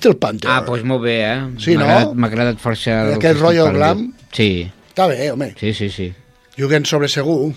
Steel 0.01 0.17
Panther. 0.17 0.49
Ah, 0.51 0.61
doncs 0.67 0.83
molt 0.89 1.05
bé, 1.05 1.17
eh? 1.29 1.41
Sí, 1.61 1.77
no? 1.77 1.87
M'ha 2.17 2.29
agradat 2.33 2.59
força... 2.63 3.03
el 3.13 3.19
que 3.21 3.29
Aquest 3.35 3.43
rotllo 3.45 3.71
glam. 3.77 4.07
Sí, 4.33 4.51
Està 4.91 5.07
bé, 5.11 5.31
home. 5.31 5.53
sí, 5.61 5.75
sí, 5.77 5.91
sí. 5.93 6.09
Juguen 6.59 6.85
sobre 6.89 7.09
segur. 7.13 7.53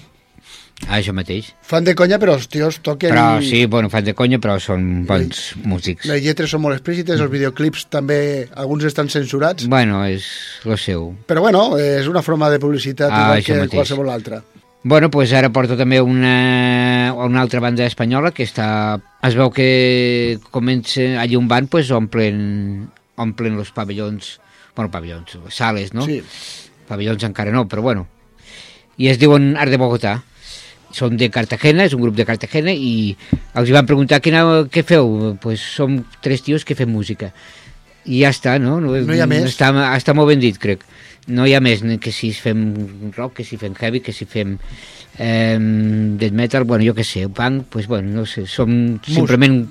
Ah, 0.89 0.97
això 0.97 1.13
mateix. 1.15 1.53
Fan 1.63 1.85
de 1.87 1.93
conya, 1.95 2.17
però 2.19 2.33
els 2.35 2.49
tios 2.51 2.81
toquen... 2.83 3.13
Però 3.13 3.37
i- 3.39 3.47
sí, 3.47 3.61
bueno, 3.71 3.87
fan 3.93 4.03
de 4.03 4.13
conya, 4.17 4.39
però 4.43 4.57
són 4.59 5.05
bons 5.07 5.53
músics. 5.63 6.09
Les 6.11 6.19
lletres 6.25 6.51
són 6.51 6.59
molt 6.65 6.75
explícites, 6.75 7.21
els 7.23 7.31
videoclips 7.31 7.85
també, 7.93 8.49
alguns 8.59 8.83
estan 8.89 9.07
censurats. 9.13 9.69
Bueno, 9.71 10.01
és 10.09 10.27
lo 10.67 10.75
seu. 10.75 11.13
Però 11.29 11.39
bueno, 11.45 11.77
és 11.79 12.09
una 12.11 12.21
forma 12.25 12.49
de 12.51 12.59
publicitat 12.59 13.07
Ah, 13.13 13.21
igual 13.29 13.45
que 13.47 13.59
mateix. 13.61 13.77
qualsevol 13.79 14.11
altra. 14.11 14.41
Bueno, 14.83 15.09
pues 15.09 15.31
ara 15.31 15.47
porto 15.55 15.77
també 15.79 16.01
una, 16.03 17.13
una 17.15 17.41
altra 17.41 17.61
banda 17.63 17.85
espanyola 17.87 18.33
que 18.35 18.43
està... 18.43 18.99
Es 19.23 19.37
veu 19.39 19.47
que 19.55 20.39
comença 20.51 21.23
un 21.39 21.47
van, 21.47 21.69
pues 21.71 21.87
omplen, 21.95 22.89
omplen 23.15 23.55
els 23.55 23.71
pavellons, 23.71 24.41
bueno, 24.75 24.91
pavellons, 24.91 25.37
sales, 25.55 25.93
no? 25.95 26.03
Sí. 26.03 26.19
Pavellons 26.89 27.23
encara 27.23 27.55
no, 27.55 27.63
però 27.71 27.81
bueno. 27.81 28.09
I 28.99 29.07
es 29.07 29.21
diuen 29.23 29.55
Art 29.55 29.71
de 29.71 29.79
Bogotà. 29.79 30.17
Són 30.93 31.15
de 31.17 31.31
Cartagena, 31.33 31.87
és 31.87 31.95
un 31.95 32.03
grup 32.03 32.19
de 32.19 32.27
Cartagena, 32.27 32.75
i 32.75 33.15
els 33.57 33.71
van 33.73 33.87
preguntar 33.89 34.19
quina, 34.21 34.43
què 34.69 34.83
feu? 34.85 35.37
Pues 35.41 35.63
som 35.63 36.03
tres 36.21 36.43
tios 36.45 36.67
que 36.67 36.75
fem 36.77 36.91
música. 36.91 37.31
I 38.03 38.19
ja 38.25 38.33
està, 38.35 38.59
no? 38.59 38.81
No, 38.83 38.91
No 38.99 39.15
hi 39.15 39.23
ha 39.23 39.31
més? 39.31 39.47
Està, 39.47 39.71
està 39.95 40.13
molt 40.13 40.29
ben 40.29 40.43
dit, 40.43 40.59
crec. 40.59 40.83
No 41.27 41.45
hi 41.47 41.53
ha 41.55 41.61
més, 41.63 41.83
que 42.03 42.11
si 42.11 42.33
fem 42.35 42.63
rock, 43.15 43.37
que 43.39 43.45
si 43.47 43.57
fem 43.57 43.75
heavy, 43.79 44.01
que 44.03 44.11
si 44.11 44.25
fem 44.27 44.57
eh, 45.17 45.57
death 46.19 46.35
metal, 46.35 46.65
bueno, 46.67 46.83
jo 46.83 46.95
què 46.97 47.05
sé, 47.07 47.27
punk, 47.29 47.69
pues 47.71 47.87
bueno, 47.87 48.11
no 48.11 48.25
sé, 48.27 48.45
som 48.47 48.99
simplement 49.07 49.63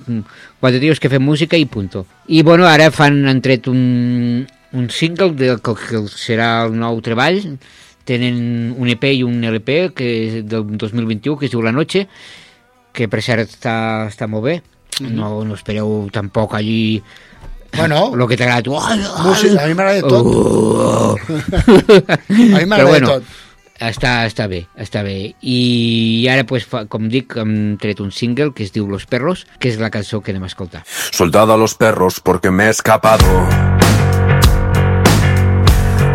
quatre 0.60 0.80
tios 0.80 1.00
que 1.00 1.12
fem 1.12 1.22
música 1.22 1.60
i 1.60 1.66
punto. 1.66 2.06
I 2.28 2.42
bueno, 2.42 2.66
ara 2.70 2.90
fan, 2.94 3.20
han 3.28 3.42
tret 3.44 3.68
un, 3.68 4.46
un 4.72 4.90
single 4.90 5.34
del 5.36 5.60
que, 5.60 5.76
que 5.76 6.04
serà 6.08 6.64
el 6.66 6.78
nou 6.78 7.02
treball, 7.04 7.42
tenen 8.08 8.72
un 8.78 8.88
EP 8.90 9.04
i 9.12 9.22
un 9.26 9.44
LP 9.44 9.76
que 9.96 10.08
és 10.22 10.38
del 10.48 10.64
2021 10.78 11.38
que 11.38 11.46
es 11.46 11.52
diu 11.52 11.62
La 11.62 11.74
Noche, 11.74 12.06
que 12.92 13.08
per 13.08 13.22
cert 13.24 13.44
està, 13.44 13.76
està 14.08 14.28
molt 14.28 14.48
bé, 14.48 14.56
no, 15.00 15.42
no 15.44 15.54
espereu 15.56 16.08
tampoc 16.12 16.56
allí 16.56 17.02
Bueno, 17.76 18.12
el 18.14 18.28
que 18.28 18.36
t'agrada 18.36 18.60
a 18.60 18.62
tu. 18.62 18.76
Ai, 18.78 19.00
ai, 19.00 19.22
música, 19.24 19.64
a 19.64 19.66
mi 19.66 19.74
m'agrada 19.74 19.96
de 19.96 20.02
tot. 20.02 20.26
Oh. 20.26 21.16
A 21.16 22.18
m'agrada 22.28 22.76
Però 22.76 22.84
de 22.84 22.90
bueno, 22.90 23.14
tot. 23.16 23.40
Està, 23.82 24.26
està 24.28 24.46
bé, 24.46 24.60
està 24.78 25.02
bé. 25.02 25.32
I 25.42 26.28
ara, 26.30 26.44
pues, 26.46 26.66
fa, 26.68 26.84
com 26.86 27.08
dic, 27.10 27.34
hem 27.40 27.78
tret 27.82 27.98
un 28.04 28.12
single 28.14 28.52
que 28.54 28.62
es 28.62 28.70
diu 28.70 28.86
Los 28.86 29.08
Perros, 29.10 29.46
que 29.58 29.72
és 29.72 29.80
la 29.82 29.90
cançó 29.90 30.20
que 30.22 30.30
anem 30.30 30.44
a 30.46 30.50
escoltar. 30.52 30.84
Soltado 31.10 31.52
a 31.52 31.56
los 31.56 31.74
perros 31.74 32.20
porque 32.20 32.50
me 32.50 32.66
he 32.66 32.70
escapado. 32.70 33.26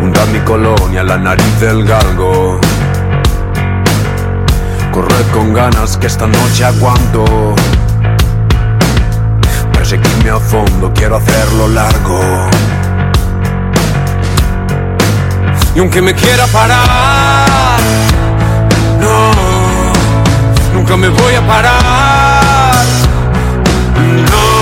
Hundad 0.00 0.28
mi 0.28 0.40
colonia 0.40 1.04
la 1.04 1.18
nariz 1.18 1.60
del 1.60 1.84
galgo. 1.84 2.58
Corred 4.92 5.26
con 5.32 5.52
ganas 5.52 5.98
que 5.98 6.06
esta 6.06 6.26
noche 6.26 6.64
aguanto. 6.64 7.54
Perseguidme 9.90 10.28
a 10.28 10.38
fondo, 10.38 10.92
quiero 10.92 11.16
hacerlo 11.16 11.66
largo. 11.66 12.20
Y 15.74 15.78
aunque 15.78 16.02
me 16.02 16.14
quiera 16.14 16.46
parar, 16.48 17.80
no, 19.00 19.32
nunca 20.74 20.94
me 20.98 21.08
voy 21.08 21.34
a 21.36 21.46
parar. 21.46 22.84
No. 24.30 24.58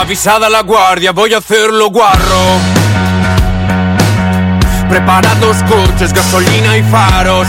Avisada 0.00 0.50
la 0.50 0.62
guardia, 0.62 1.12
voy 1.12 1.34
a 1.34 1.38
hacerlo 1.38 1.88
guarro. 1.90 2.79
Preparad 4.90 5.36
los 5.40 5.56
coches, 5.62 6.12
gasolina 6.12 6.76
y 6.76 6.82
faros. 6.82 7.46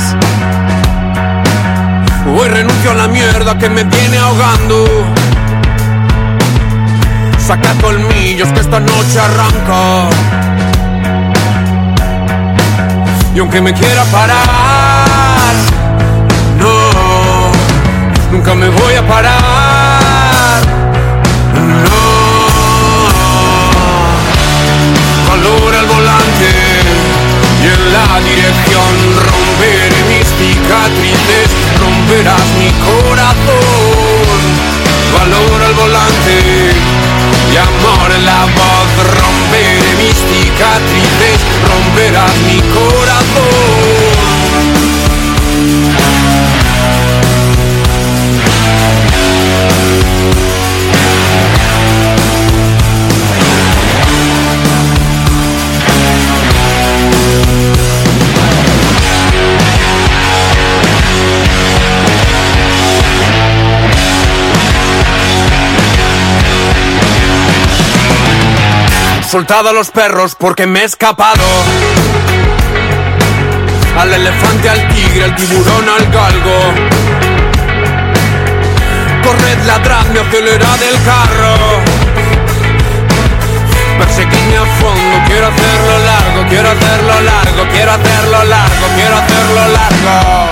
Hoy 2.38 2.48
renuncio 2.48 2.92
a 2.92 2.94
la 2.94 3.08
mierda 3.08 3.58
que 3.58 3.68
me 3.68 3.84
viene 3.84 4.20
ahogando. 4.20 4.86
Saca 7.40 7.74
colmillos 7.82 8.48
que 8.50 8.60
esta 8.60 8.80
noche 8.80 9.20
arranca. 9.20 10.10
Y 13.34 13.40
aunque 13.40 13.60
me 13.60 13.74
quiera 13.74 14.04
parar, 14.12 15.56
no, 16.60 17.52
nunca 18.32 18.54
me 18.54 18.70
voy 18.70 18.94
a 18.94 19.08
parar. 19.08 19.51
Dirección 28.20 28.92
romperé 29.16 30.04
mis 30.10 30.28
cicatrices, 30.28 31.48
romperás 31.80 32.48
mi 32.60 32.72
corazón. 32.86 34.40
Valora 35.14 35.68
el 35.68 35.74
volante 35.74 36.36
y 37.54 37.58
amor 37.58 38.12
en 38.16 38.26
la 38.26 38.46
voz, 38.46 38.90
romperé 39.22 39.96
mis 39.98 40.18
cicatrices, 40.18 41.40
romperás 41.68 42.36
mi 42.48 42.60
corazón. 42.74 44.11
Soltado 69.32 69.70
a 69.70 69.72
los 69.72 69.92
perros 69.92 70.36
porque 70.36 70.68
me 70.68 70.82
he 70.82 70.84
escapado. 70.84 71.46
Al 73.98 74.14
elefante, 74.14 74.68
al 74.70 74.90
tigre, 74.90 75.24
al 75.24 75.34
tiburón, 75.38 75.88
al 75.88 76.12
galgo. 76.12 76.60
Corred, 79.24 79.66
ladradme, 79.66 80.20
acelerad 80.20 80.84
el 80.84 81.04
carro. 81.06 81.56
Perseguidme 84.00 84.58
a 84.58 84.66
fondo, 84.82 85.24
quiero 85.26 85.48
hacerlo 85.48 86.00
largo, 86.06 86.50
quiero 86.50 86.70
hacerlo 86.70 87.22
largo, 87.22 87.72
quiero 87.72 87.92
hacerlo 87.92 88.44
largo, 88.44 88.86
quiero 88.96 89.16
hacerlo 89.16 89.68
largo. 89.70 90.50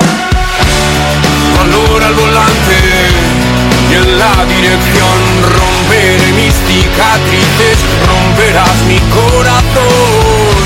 Valora 1.57 2.07
el 2.07 2.13
volante 2.13 2.88
la 4.19 4.45
dirección 4.45 5.17
romperé 5.41 6.33
mis 6.33 6.53
cicatrices, 6.67 7.77
romperás 8.05 8.77
mi 8.87 8.99
corazón. 9.15 10.59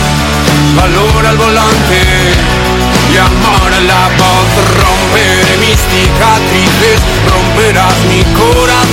Valora 0.75 1.29
el 1.29 1.37
volante 1.37 2.01
y 3.13 3.17
amor 3.17 3.69
en 3.77 3.87
la 3.87 4.09
voz, 4.17 4.49
romperé 4.81 5.57
mis 5.65 5.79
cicatrices, 5.91 6.99
romperás 7.29 7.97
mi 8.09 8.23
corazón. 8.33 8.92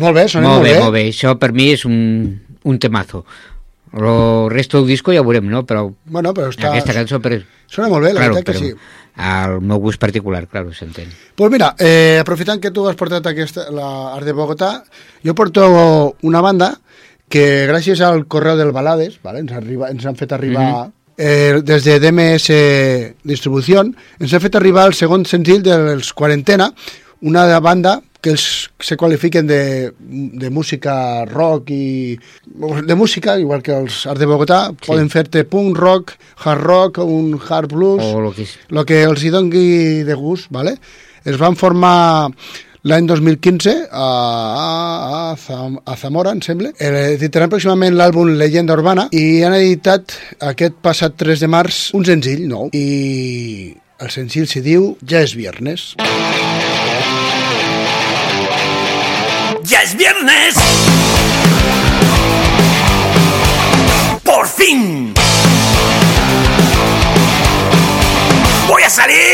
Pues 0.00 0.06
molt 0.08 0.16
bé, 0.16 0.28
sona 0.32 0.48
molt 0.48 0.56
molt 0.62 0.66
bé, 0.66 0.72
bé. 0.74 0.80
molt 0.80 0.94
bé. 0.96 1.02
Això 1.12 1.34
per 1.38 1.52
mi 1.52 1.66
és 1.74 1.84
un, 1.84 1.98
un 2.64 2.78
temazo. 2.80 3.24
Lo 3.92 4.48
resto 4.48 4.78
del 4.78 4.86
disco 4.88 5.12
ja 5.12 5.20
ho 5.20 5.24
veurem, 5.26 5.48
no? 5.50 5.64
Però 5.66 5.88
Bueno, 6.06 6.32
però 6.32 6.48
està... 6.48 6.70
aquesta 6.70 6.94
cançó... 6.94 7.18
Per... 7.20 7.40
Sona 7.70 7.88
molt 7.90 8.06
bé, 8.06 8.12
la 8.14 8.20
claro, 8.22 8.34
veritat 8.38 8.54
que 8.56 8.60
sí. 8.70 8.72
Al 9.20 9.58
meu 9.60 9.78
gust 9.82 9.98
particular, 10.00 10.46
claro, 10.48 10.72
s'entén. 10.72 11.10
Pues 11.36 11.50
mira, 11.52 11.74
eh, 11.78 12.16
aprofitant 12.22 12.60
que 12.62 12.70
tu 12.70 12.86
has 12.88 12.96
portat 12.96 13.26
aquesta, 13.26 13.66
la 13.74 14.14
Art 14.14 14.24
de 14.24 14.32
Bogotà, 14.32 14.70
jo 15.26 15.34
porto 15.34 15.66
una 16.22 16.40
banda 16.40 16.70
que 17.28 17.66
gràcies 17.68 18.00
al 18.02 18.24
correu 18.30 18.56
del 18.58 18.72
Balades, 18.72 19.18
vale, 19.22 19.42
ens, 19.44 19.52
arriba, 19.52 19.90
ens 19.90 20.06
han 20.06 20.16
fet 20.16 20.32
arribar 20.32 20.64
Mhm. 20.86 20.92
eh, 21.18 21.60
des 21.62 21.84
de 21.84 21.98
DMS 22.00 22.48
Distribució, 23.22 23.82
ens 24.18 24.32
ha 24.32 24.40
fet 24.40 24.56
arribar 24.56 24.86
el 24.88 24.94
segon 24.94 25.26
senzill 25.26 25.62
dels 25.62 26.14
Quarantena, 26.14 26.70
una 27.20 27.44
banda 27.60 28.00
que 28.20 28.30
els, 28.34 28.70
se 28.80 28.96
qualifiquen 29.00 29.46
de, 29.48 29.92
de 29.98 30.50
música 30.50 31.24
rock 31.24 31.70
i 31.72 32.18
de 32.86 32.94
música, 32.94 33.38
igual 33.40 33.62
que 33.64 33.72
els 33.72 34.02
Art 34.06 34.20
de 34.20 34.26
Bogotà, 34.28 34.58
sí. 34.74 34.86
poden 34.90 35.08
fer-te 35.12 35.44
punk 35.48 35.78
rock, 35.78 36.12
hard 36.44 36.60
rock, 36.66 36.98
un 37.04 37.38
hard 37.40 37.72
blues, 37.72 38.02
O 38.04 38.20
lo 38.20 38.32
que 38.36 38.42
és. 38.44 38.56
el 38.70 38.84
que 38.84 39.02
els 39.04 39.22
hi 39.24 39.30
dongui 39.32 40.02
de 40.04 40.14
gust, 40.14 40.50
¿vale? 40.50 40.76
Es 41.24 41.36
van 41.40 41.56
formar 41.56 42.28
l'any 42.88 43.04
2015 43.08 43.74
a, 43.92 44.04
a, 44.04 45.32
a, 45.32 45.36
Zam- 45.36 45.80
a 45.84 45.96
Zamora, 46.00 46.32
em 46.32 46.40
sembla. 46.40 46.70
Eh, 46.80 47.14
Editaran 47.18 47.50
pròximament 47.52 47.92
l'àlbum 47.96 48.30
Leyenda 48.40 48.72
Urbana 48.76 49.08
i 49.12 49.42
han 49.44 49.52
editat 49.58 50.14
aquest 50.52 50.78
passat 50.80 51.16
3 51.20 51.44
de 51.44 51.48
març 51.52 51.90
un 51.96 52.04
senzill 52.08 52.46
nou 52.48 52.70
i 52.72 53.74
el 54.00 54.08
senzill 54.08 54.48
se 54.48 54.62
diu 54.64 54.94
Ja 55.04 55.20
és 55.20 55.36
viernes. 55.36 55.90
Es 59.82 59.96
viernes. 59.96 60.54
Por 64.22 64.46
fin. 64.46 65.14
Voy 68.68 68.82
a 68.82 68.90
salir. 68.90 69.29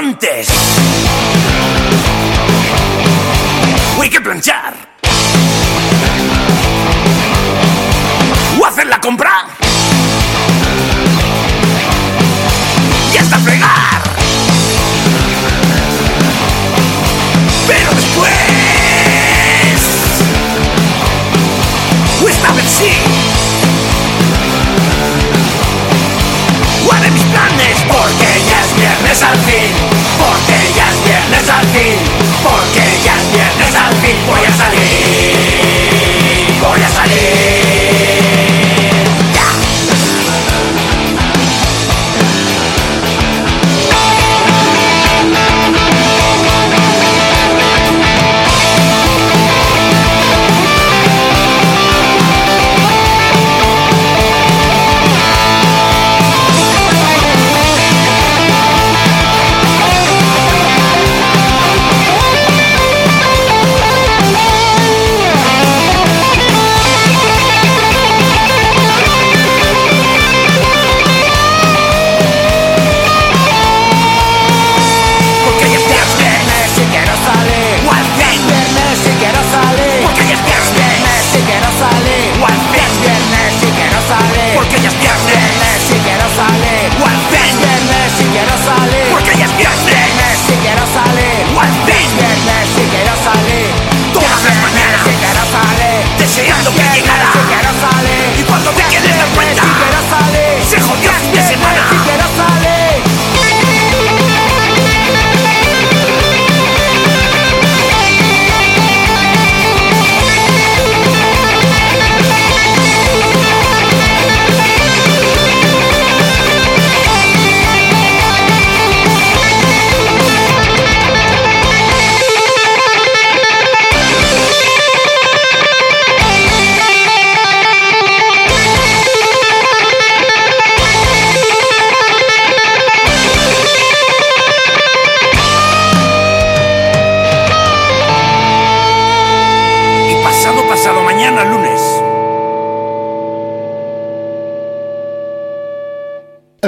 Pero 0.00 0.08
antes. 0.08 0.48
Hay 4.00 4.08
que 4.08 4.20
planchar. 4.20 4.74
O 8.58 8.66
hacer 8.66 8.86
la 8.86 8.98
compra 9.00 9.46
y 13.12 13.16
hasta 13.18 13.38
fregar. 13.40 14.02
Pero 17.66 17.94
después, 17.94 18.32
o 22.24 22.28
esta 22.28 22.52
vez 22.52 22.66
sí, 22.66 23.19
porque 30.18 30.72
ya 30.76 30.88
es 31.36 31.48
al 31.50 31.66
fin, 31.68 31.98
porque 32.44 32.79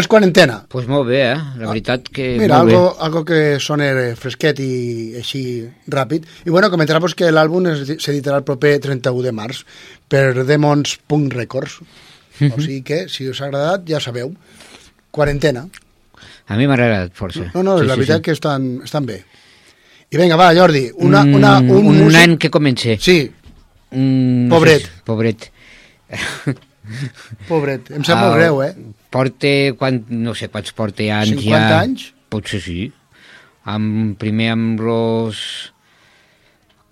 Els 0.03 0.09
Quarantena. 0.11 0.65
pues 0.69 0.89
molt 0.91 1.07
bé, 1.09 1.21
eh? 1.33 1.37
La 1.61 1.69
veritat 1.71 2.09
que 2.11 2.33
Mira, 2.41 2.59
molt 2.59 2.73
algo, 2.73 2.81
bé. 2.91 3.05
algo 3.07 3.21
que 3.25 3.41
sona 3.63 3.87
fresquet 4.19 4.59
i 4.61 5.15
així 5.21 5.43
ràpid. 5.87 6.27
I 6.45 6.51
bueno, 6.51 6.71
comentarà 6.73 6.99
pues, 7.01 7.15
que 7.15 7.31
l'àlbum 7.31 7.69
s'editarà 8.03 8.41
el 8.41 8.45
proper 8.49 8.79
31 8.83 9.23
de 9.23 9.33
març 9.33 9.63
per 10.11 10.43
Demons 10.49 10.97
Punk 11.07 11.33
Records. 11.39 11.79
O 12.43 12.59
sigui 12.61 12.81
que, 12.83 13.05
si 13.13 13.29
us 13.31 13.39
ha 13.41 13.47
agradat, 13.47 13.85
ja 13.87 14.01
sabeu. 14.03 14.33
Quarantena. 15.15 15.69
A 16.49 16.57
mi 16.59 16.67
m'ha 16.67 16.75
agradat 16.75 17.13
força. 17.15 17.51
No, 17.55 17.63
no, 17.63 17.79
Sí, 17.79 17.87
la 17.87 17.95
sí, 17.95 18.01
veritat 18.01 18.19
sí. 18.19 18.23
que 18.27 18.33
estan, 18.35 18.81
estan 18.83 19.07
bé. 19.07 19.21
I 20.11 20.17
vinga, 20.19 20.35
va, 20.37 20.51
Jordi, 20.57 20.89
una, 20.97 21.23
una, 21.23 21.59
un, 21.61 21.71
un, 21.71 21.87
un 21.87 22.01
músic- 22.09 22.19
nen 22.19 22.37
que 22.39 22.51
comença. 22.51 22.97
Sí, 22.99 23.31
Mm, 23.93 24.49
Pobret. 24.49 24.83
No 24.83 24.89
sé, 24.89 25.03
pobret. 25.05 25.51
pobret, 27.49 27.91
em 27.93 28.03
sap 28.05 28.17
Ah, 28.17 28.23
molt 28.25 28.37
greu, 28.39 28.63
eh? 28.65 28.75
Porta, 29.13 29.53
quan, 29.79 30.01
no 30.09 30.35
sé 30.39 30.49
quants 30.53 30.73
porta 30.77 31.05
ja 31.05 31.21
anys 31.23 31.37
50 31.43 31.69
ja. 31.69 31.81
anys? 31.85 32.07
Potser 32.33 32.63
sí. 32.65 32.79
Amb, 33.69 34.17
primer 34.21 34.51
amb 34.55 34.81
los... 34.83 35.43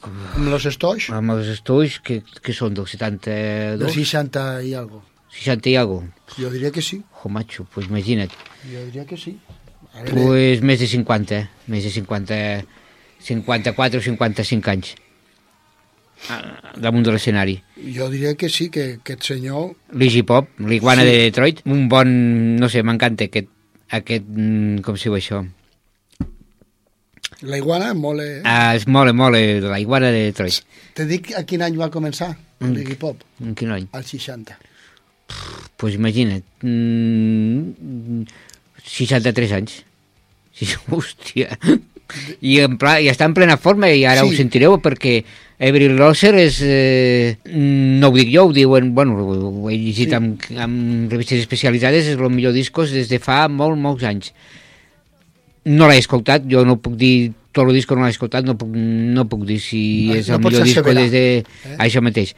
Amb 0.05 0.49
los 0.49 0.65
estoix, 0.69 1.11
Amb 1.13 1.35
els 1.35 1.49
estudis, 1.53 1.99
que, 2.05 2.21
que 2.41 2.55
són 2.57 2.77
del 2.77 2.87
72? 2.89 3.81
del 3.83 3.93
60 3.93 4.45
i 4.69 4.75
algo. 4.79 5.03
60 5.35 5.73
i 5.73 5.77
algo. 5.81 6.01
Jo 6.39 6.49
diria 6.53 6.71
que 6.73 6.83
sí, 6.83 7.03
Jo, 7.21 7.29
macho, 7.29 7.67
pues 7.75 7.89
imagina't. 7.91 8.33
jo 8.65 8.85
diria 8.87 9.05
que 9.05 9.19
sí. 9.21 9.37
Veure, 9.91 10.11
Pues 10.13 10.63
més 10.63 10.81
de 10.81 10.87
50, 10.89 11.35
eh? 11.37 11.49
Més 11.69 11.85
de 11.85 11.91
50... 11.91 12.41
54 13.21 14.01
o 14.01 14.03
55 14.03 14.71
anys. 14.73 14.95
Damunt 16.77 17.05
de 17.07 17.13
l'escenari. 17.15 17.57
jo 17.97 18.09
diria 18.11 18.35
que 18.37 18.49
sí, 18.49 18.69
que 18.71 18.99
aquest 19.01 19.23
senyor... 19.23 19.73
L'Iggy 19.93 20.23
Pop, 20.23 20.49
l'Iguana 20.61 21.03
Sí. 21.03 21.09
de 21.09 21.17
Detroit, 21.25 21.61
un 21.67 21.89
bon, 21.89 22.11
no 22.61 22.69
sé, 22.69 22.83
m'encanta 22.83 23.25
aquest, 23.25 23.49
aquest, 23.91 24.25
mm, 24.29 24.81
com 24.85 24.97
se 24.97 25.09
diu 25.09 25.17
això? 25.19 25.41
La 27.43 27.57
iguana 27.57 27.95
mole... 27.95 28.43
Ah, 28.45 28.75
es 28.77 28.87
mole, 28.87 29.13
mole, 29.17 29.61
la 29.63 29.81
iguana 29.81 30.11
de 30.13 30.27
Detroit. 30.29 30.61
Te 30.95 31.07
dic 31.09 31.33
a 31.39 31.45
quin 31.49 31.63
any 31.63 31.77
va 31.81 31.91
començar 31.91 32.37
Mm. 32.61 32.75
l'Iggy 32.77 32.95
Pop? 33.01 33.23
En 33.41 33.55
quin 33.57 33.71
any? 33.73 33.87
Al 33.93 34.05
60. 34.05 34.59
pues 35.79 35.95
imagina't, 35.95 36.43
mm, 36.61 38.25
63 38.85 39.53
anys. 39.57 39.85
Sí, 40.53 40.67
hòstia. 40.91 41.57
I, 42.41 42.59
en 42.65 42.77
pla, 42.81 42.99
I 43.01 43.09
està 43.13 43.27
en 43.29 43.35
plena 43.37 43.57
forma 43.61 43.91
i 43.93 44.05
ara 44.05 44.23
Sí. 44.25 44.29
ho 44.29 44.37
sentireu 44.37 44.79
perquè 44.83 45.23
Avril 45.61 45.97
Loser 45.99 46.35
és... 46.41 46.61
Eh, 46.65 47.37
no 47.47 48.09
ho 48.09 48.17
dic 48.17 48.31
jo, 48.33 48.47
ho 48.49 48.53
diuen... 48.57 48.95
Bueno, 48.95 49.19
ho 49.21 49.71
he 49.71 49.77
llegit 49.77 50.09
Sí. 50.11 50.17
amb, 50.17 50.41
amb 50.57 51.13
revistes 51.13 51.41
especialitzades, 51.45 52.07
és 52.09 52.17
el 52.19 52.31
millor 52.33 52.53
discos 52.57 52.93
des 52.93 53.09
de 53.09 53.19
fa 53.21 53.47
molt, 53.49 53.77
molts 53.79 54.05
anys. 54.09 54.33
No 55.69 55.89
l'he 55.91 55.99
escoltat, 56.01 56.47
jo 56.49 56.65
no 56.65 56.79
puc 56.81 56.97
dir 56.97 57.33
tot 57.53 57.67
el 57.69 57.75
disco 57.75 57.97
no 57.99 58.05
l'he 58.07 58.15
escoltat, 58.15 58.45
no 58.47 58.55
puc, 58.57 58.71
no 58.73 59.25
puc 59.29 59.43
dir 59.45 59.59
si 59.61 59.83
No, 60.09 60.15
és 60.17 60.29
no 60.31 60.37
el 60.39 60.43
pots 60.45 60.55
millor 60.55 60.69
disco 60.71 60.95
des 60.95 61.11
de... 61.11 61.25
eh? 61.43 61.77
Això 61.83 62.01
mateix 62.01 62.35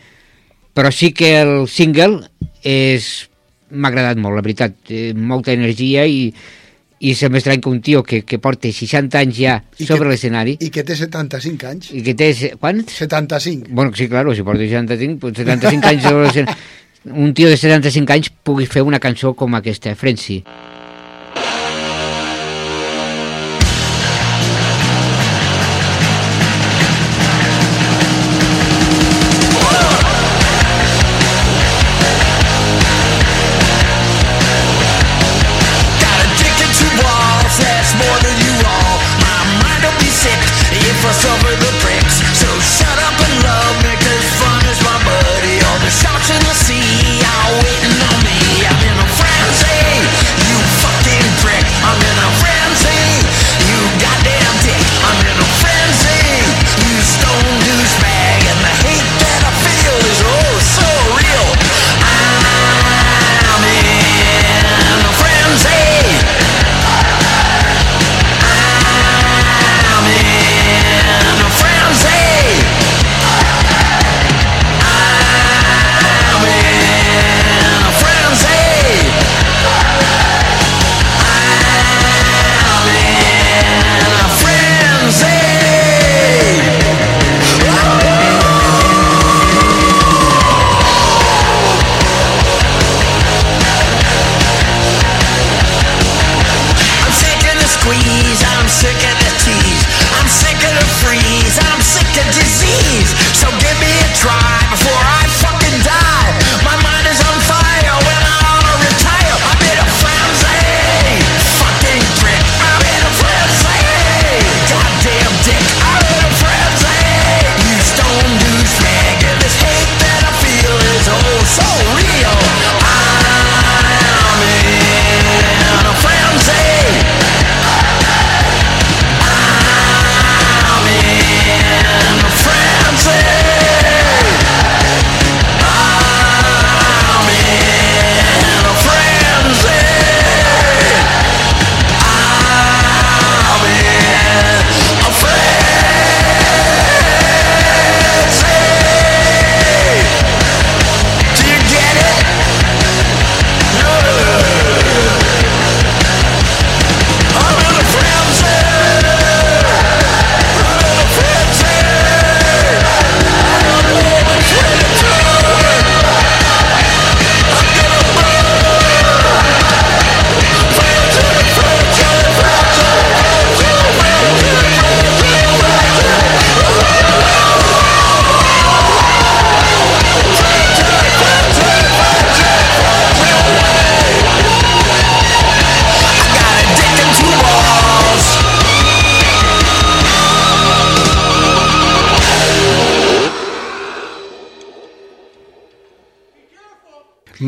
però 0.72 0.88
sí 0.88 1.10
que 1.12 1.34
el 1.42 1.66
single 1.68 2.22
és 2.64 3.28
m'ha 3.68 3.90
agradat 3.92 4.16
molt, 4.16 4.38
la 4.38 4.44
veritat 4.44 4.72
eh, 4.88 5.12
molta 5.12 5.52
energia 5.52 6.06
i, 6.08 6.30
i 7.02 7.14
se 7.18 7.30
m'estrany 7.32 7.60
que 7.62 7.70
un 7.70 7.80
tio 7.82 8.02
que, 8.06 8.22
que 8.22 8.38
porta 8.38 8.70
60 8.70 9.18
anys 9.18 9.38
ja 9.38 9.56
I 9.78 9.88
sobre 9.88 10.12
l'escenari 10.12 10.56
I 10.60 10.70
que 10.74 10.84
té 10.86 10.96
75 10.98 11.70
anys. 11.70 11.90
i 11.90 12.02
que 12.06 12.14
té... 12.18 12.30
Quants? 12.60 12.94
75. 13.02 13.70
Bueno, 13.70 13.94
sí, 13.96 14.08
claro, 14.08 14.34
si 14.34 14.46
porta 14.46 14.62
65, 14.62 15.18
pues 15.20 15.40
75 15.42 15.90
anys 15.90 16.06
sobre 16.06 16.28
l'escenari 16.28 16.60
un 17.04 17.34
tio 17.34 17.48
de 17.50 17.56
75 17.56 18.14
anys 18.14 18.30
pugui 18.46 18.68
fer 18.70 18.84
una 18.86 19.02
cançó 19.02 19.34
com 19.34 19.58
aquesta, 19.58 19.96
Frenzy. 19.98 20.42
Got 20.46 20.71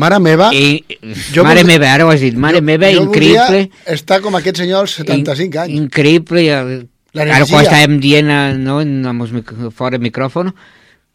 Mare 0.05 0.19
meva... 0.21 0.51
I, 0.53 0.83
Jo 1.33 1.43
mare 1.43 1.63
voldria- 1.63 1.65
meva, 1.73 1.91
ara 1.97 2.05
ho 2.05 2.13
has 2.13 2.21
dit, 2.21 2.37
mare 2.37 2.61
meva, 2.61 2.91
jo 2.93 3.03
increïble. 3.07 3.65
estar 3.97 4.21
com 4.21 4.37
aquest 4.37 4.61
senyor 4.61 4.85
als 4.85 4.99
75 5.01 5.63
anys. 5.65 5.79
Increïble. 5.81 6.43
i 6.45 6.49
el-. 6.53 6.83
Ara 7.15 7.45
quan 7.47 7.63
estàvem 7.65 7.99
dient 8.03 8.27
eh, 8.29 8.53
no, 8.59 8.81
els 8.83 9.31
fora 9.73 9.95
de 9.97 10.03
micròfon 10.03 10.49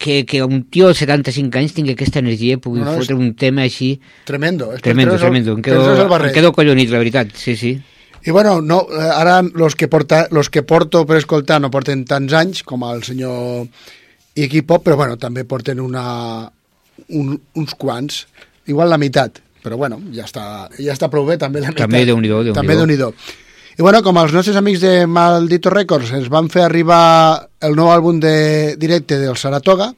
que, 0.01 0.23
que 0.25 0.41
un 0.43 0.63
tio 0.73 0.89
de 0.89 0.95
75 0.97 1.59
anys 1.61 1.75
tingui 1.77 1.93
aquesta 1.93 2.23
energia 2.23 2.57
i 2.57 2.61
pugui 2.65 2.81
No, 2.81 2.95
fotre 2.97 3.15
un 3.19 3.35
tema 3.37 3.67
així 3.69 3.91
Tremendo. 4.25 4.71
És 4.73 4.81
tremendo, 4.81 5.13
el- 5.19 5.21
tremendo. 5.21 5.53
Em 5.59 5.63
quedo, 5.63 5.85
el 5.93 6.27
em 6.31 6.33
quedo 6.33 6.53
collonit, 6.57 6.89
la 6.89 7.03
veritat, 7.03 7.35
sí, 7.37 7.55
sí. 7.61 7.75
I 8.25 8.33
bueno, 8.33 8.63
no, 8.65 8.87
eh, 8.89 9.11
ara 9.13 9.43
los 9.43 9.77
que, 9.77 9.89
porta, 9.93 10.27
los 10.31 10.49
que 10.49 10.63
porto 10.63 11.05
per 11.09 11.19
escoltar 11.21 11.61
no 11.61 11.71
porten 11.71 12.07
tants 12.09 12.33
anys 12.37 12.63
com 12.65 12.83
el 12.89 13.05
senyor 13.05 13.67
Iggy 14.41 14.63
Pop, 14.65 14.83
però 14.89 14.97
bueno, 14.97 15.17
també 15.21 15.45
porten 15.45 15.81
una, 15.85 16.49
un, 17.17 17.37
uns 17.61 17.77
quants, 17.77 18.23
igual 18.71 18.91
la 18.93 18.99
meitat, 19.01 19.43
però 19.65 19.77
bueno, 19.77 20.01
ja 20.15 20.25
està, 20.29 20.71
ja 20.79 20.95
està 20.95 21.11
prou 21.13 21.27
bé 21.29 21.37
també 21.41 21.61
la 21.61 21.75
meitat. 21.75 21.87
També 21.89 22.05
Déu-n'hi-do, 22.09 22.43
Déu-n'hi-do. 22.49 22.57
També 22.57 22.79
déu 22.79 22.89
nhi 22.89 22.99
I 23.79 23.83
bueno, 23.83 24.03
com 24.05 24.19
els 24.21 24.33
nostres 24.35 24.57
amics 24.59 24.83
de 24.83 25.07
Maldito 25.09 25.71
Records 25.73 26.11
ens 26.13 26.29
van 26.29 26.51
fer 26.53 26.67
arribar 26.67 27.49
el 27.65 27.77
nou 27.79 27.89
àlbum 27.89 28.19
de 28.21 28.77
directe 28.77 29.17
del 29.21 29.39
Saratoga, 29.41 29.93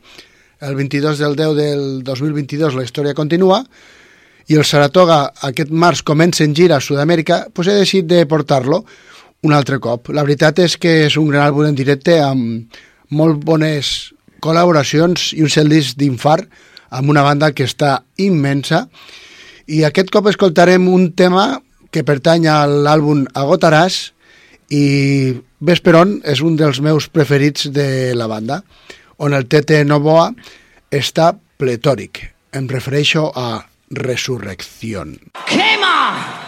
el 0.63 0.77
22 0.79 1.19
del 1.19 1.35
10 1.35 1.57
del 1.57 1.83
2022 2.07 2.77
la 2.79 2.85
història 2.87 3.17
continua, 3.19 3.63
i 4.47 4.59
el 4.59 4.67
Saratoga 4.67 5.33
aquest 5.49 5.73
març 5.75 6.03
comença 6.07 6.45
en 6.45 6.55
gira 6.55 6.79
a 6.79 6.85
Sud-amèrica, 6.85 7.47
doncs 7.51 7.71
he 7.73 7.79
decidit 7.81 8.11
de 8.11 8.23
portar-lo 8.31 8.85
un 9.43 9.53
altre 9.53 9.81
cop. 9.83 10.13
La 10.15 10.23
veritat 10.23 10.61
és 10.63 10.77
que 10.79 11.07
és 11.09 11.19
un 11.19 11.31
gran 11.31 11.49
àlbum 11.49 11.67
en 11.67 11.79
directe 11.79 12.21
amb 12.23 12.79
molt 13.11 13.43
bones 13.45 14.13
col·laboracions 14.43 15.33
i 15.37 15.43
un 15.43 15.51
setlist 15.51 15.99
d'infart 15.99 16.47
amb 16.93 17.11
una 17.11 17.25
banda 17.25 17.53
que 17.57 17.67
està 17.69 18.03
immensa 18.21 18.87
i 19.67 19.83
aquest 19.87 20.11
cop 20.13 20.29
escoltarem 20.29 20.89
un 20.91 21.13
tema 21.17 21.63
que 21.93 22.05
pertany 22.05 22.49
a 22.49 22.63
l'àlbum 22.67 23.25
Agotaràs 23.37 24.13
i 24.73 24.85
Vesperon 25.63 26.19
és 26.27 26.43
un 26.43 26.57
dels 26.59 26.81
meus 26.83 27.09
preferits 27.13 27.69
de 27.71 28.13
la 28.19 28.27
banda, 28.27 28.63
on 29.23 29.37
el 29.37 29.47
Tete 29.47 29.83
Novoa 29.85 30.31
està 30.91 31.33
pletòric. 31.61 32.25
Em 32.53 32.69
refereixo 32.69 33.29
a 33.35 33.65
Resurrección. 33.93 35.19
¡Quema! 35.47 36.42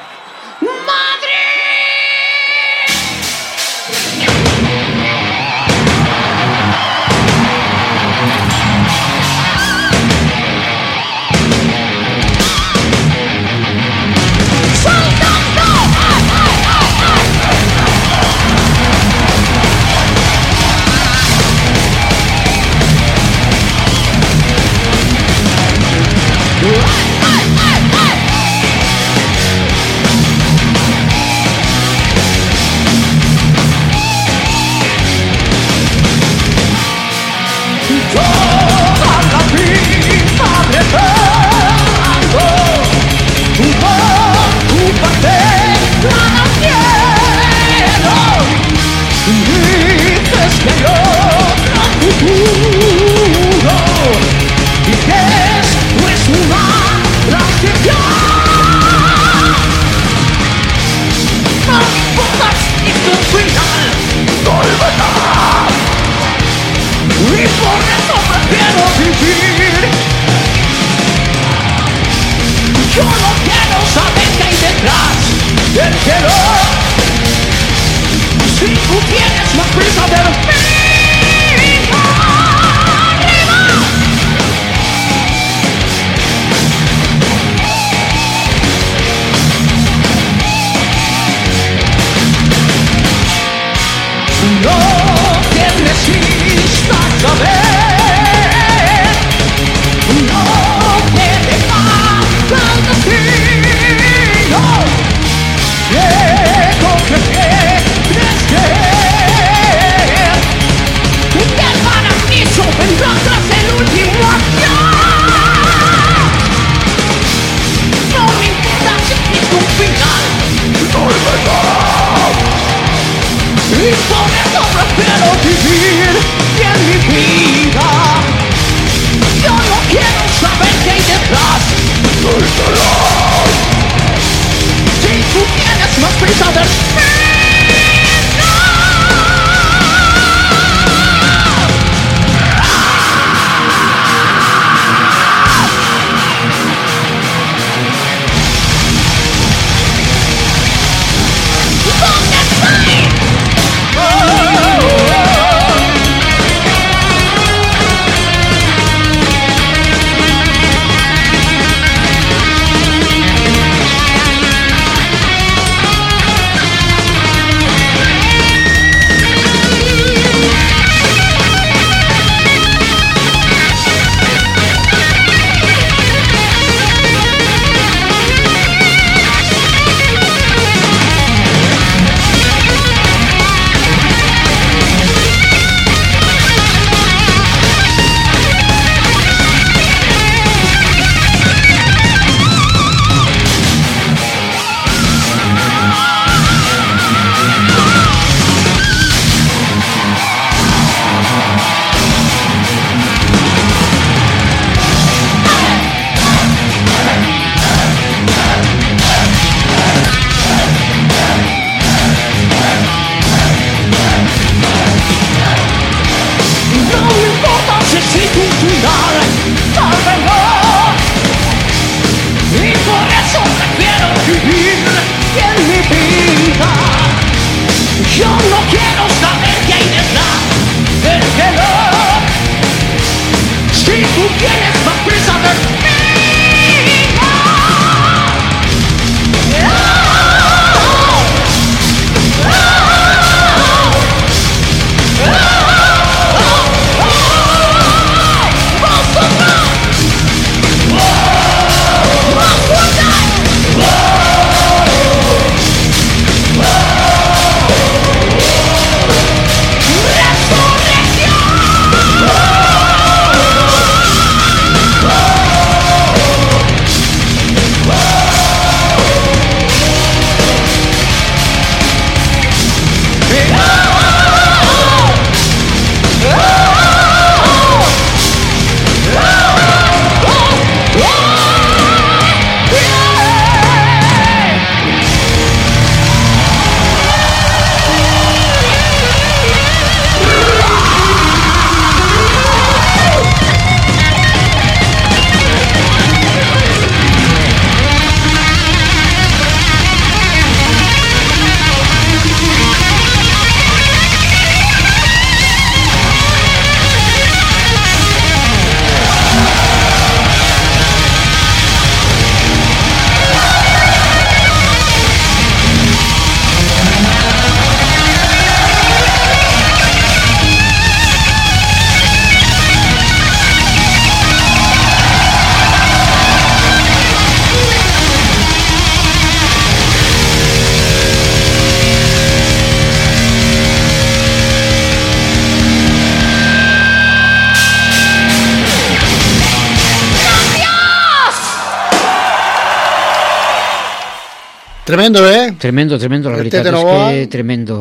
Tremendo, 344.95 345.29
eh? 345.29 345.57
Tremendo, 345.59 345.99
tremendo, 345.99 346.31
la 346.31 346.37
veritat 346.39 346.69
és 346.71 346.85
que 346.87 347.27
tremendo. 347.27 347.81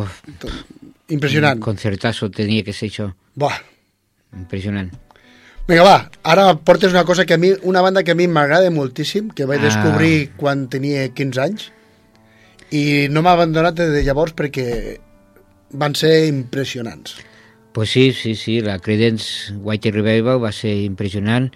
Impressionant. 1.14 1.60
Un 1.60 1.62
concertazo 1.62 2.32
tenia 2.34 2.64
que 2.66 2.74
ser 2.74 2.90
això. 2.90 3.06
Buah. 3.38 3.60
Impressionant. 4.34 4.90
Vinga, 5.68 5.84
va, 5.86 5.98
ara 6.26 6.48
portes 6.58 6.90
una 6.90 7.04
cosa 7.06 7.28
que 7.30 7.36
a 7.36 7.38
mi, 7.38 7.52
una 7.70 7.82
banda 7.86 8.02
que 8.02 8.12
a 8.12 8.18
mi 8.18 8.26
m'agrada 8.28 8.72
moltíssim, 8.74 9.30
que 9.30 9.46
vaig 9.46 9.62
Ah. 9.62 9.70
descobrir 9.70 10.32
quan 10.36 10.66
tenia 10.74 11.06
15 11.14 11.42
anys, 11.44 11.68
i 12.72 13.08
no 13.12 13.22
m'ha 13.22 13.38
abandonat 13.38 13.78
des 13.78 13.94
de 13.94 14.02
llavors 14.02 14.34
perquè 14.34 14.98
van 15.70 15.94
ser 15.94 16.26
impressionants. 16.26 17.14
Pues 17.74 17.92
sí, 17.92 18.12
sí, 18.12 18.34
sí, 18.34 18.60
la 18.62 18.80
Credence 18.80 19.54
White 19.54 19.92
Revival 19.92 20.42
va 20.44 20.52
ser 20.52 20.74
impressionant 20.82 21.52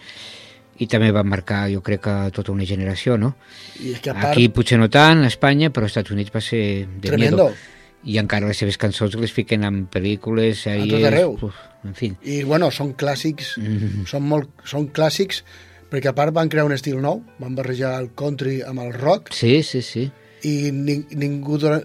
i 0.80 0.88
també 0.88 1.10
va 1.12 1.24
marcar, 1.26 1.64
jo 1.74 1.82
crec, 1.82 2.02
que 2.06 2.16
tota 2.36 2.52
una 2.54 2.66
generació, 2.70 3.18
no? 3.18 3.36
I 3.82 3.94
és 3.96 4.00
que 4.04 4.12
a 4.12 4.14
part, 4.14 4.32
Aquí 4.36 4.50
potser 4.54 4.78
no 4.78 4.90
tant, 4.94 5.24
a 5.24 5.28
Espanya, 5.32 5.72
però 5.74 5.88
als 5.88 5.96
Estats 5.96 6.12
Units 6.14 6.34
va 6.34 6.42
ser 6.42 6.86
de 6.88 7.10
Tremendo. 7.10 7.48
miedo. 7.50 7.74
I 8.08 8.20
encara 8.22 8.48
les 8.48 8.58
seves 8.62 8.78
cançons 8.78 9.16
les 9.20 9.32
fiquen 9.34 9.64
en 9.68 9.88
pel·lícules, 9.92 10.62
sèries... 10.68 10.92
tot 10.94 11.08
arreu. 11.10 11.34
Uf, 11.42 11.56
en 11.84 11.96
fi. 11.98 12.12
i 12.24 12.44
bueno, 12.44 12.70
són 12.72 12.94
clàssics, 12.96 13.56
Mm. 13.58 14.06
són, 14.08 14.24
molt, 14.24 14.50
són 14.64 14.88
clàssics, 14.94 15.42
perquè 15.90 16.10
a 16.12 16.14
part 16.16 16.32
van 16.36 16.48
crear 16.50 16.66
un 16.66 16.74
estil 16.76 17.02
nou, 17.02 17.24
van 17.40 17.56
barrejar 17.58 17.96
el 18.00 18.12
country 18.14 18.62
amb 18.62 18.80
el 18.86 18.94
rock, 18.94 19.34
Sí, 19.34 19.64
sí, 19.64 19.82
sí. 19.82 20.12
i 20.44 20.72
ni, 20.72 21.02
ningú... 21.16 21.58
Dona... 21.58 21.82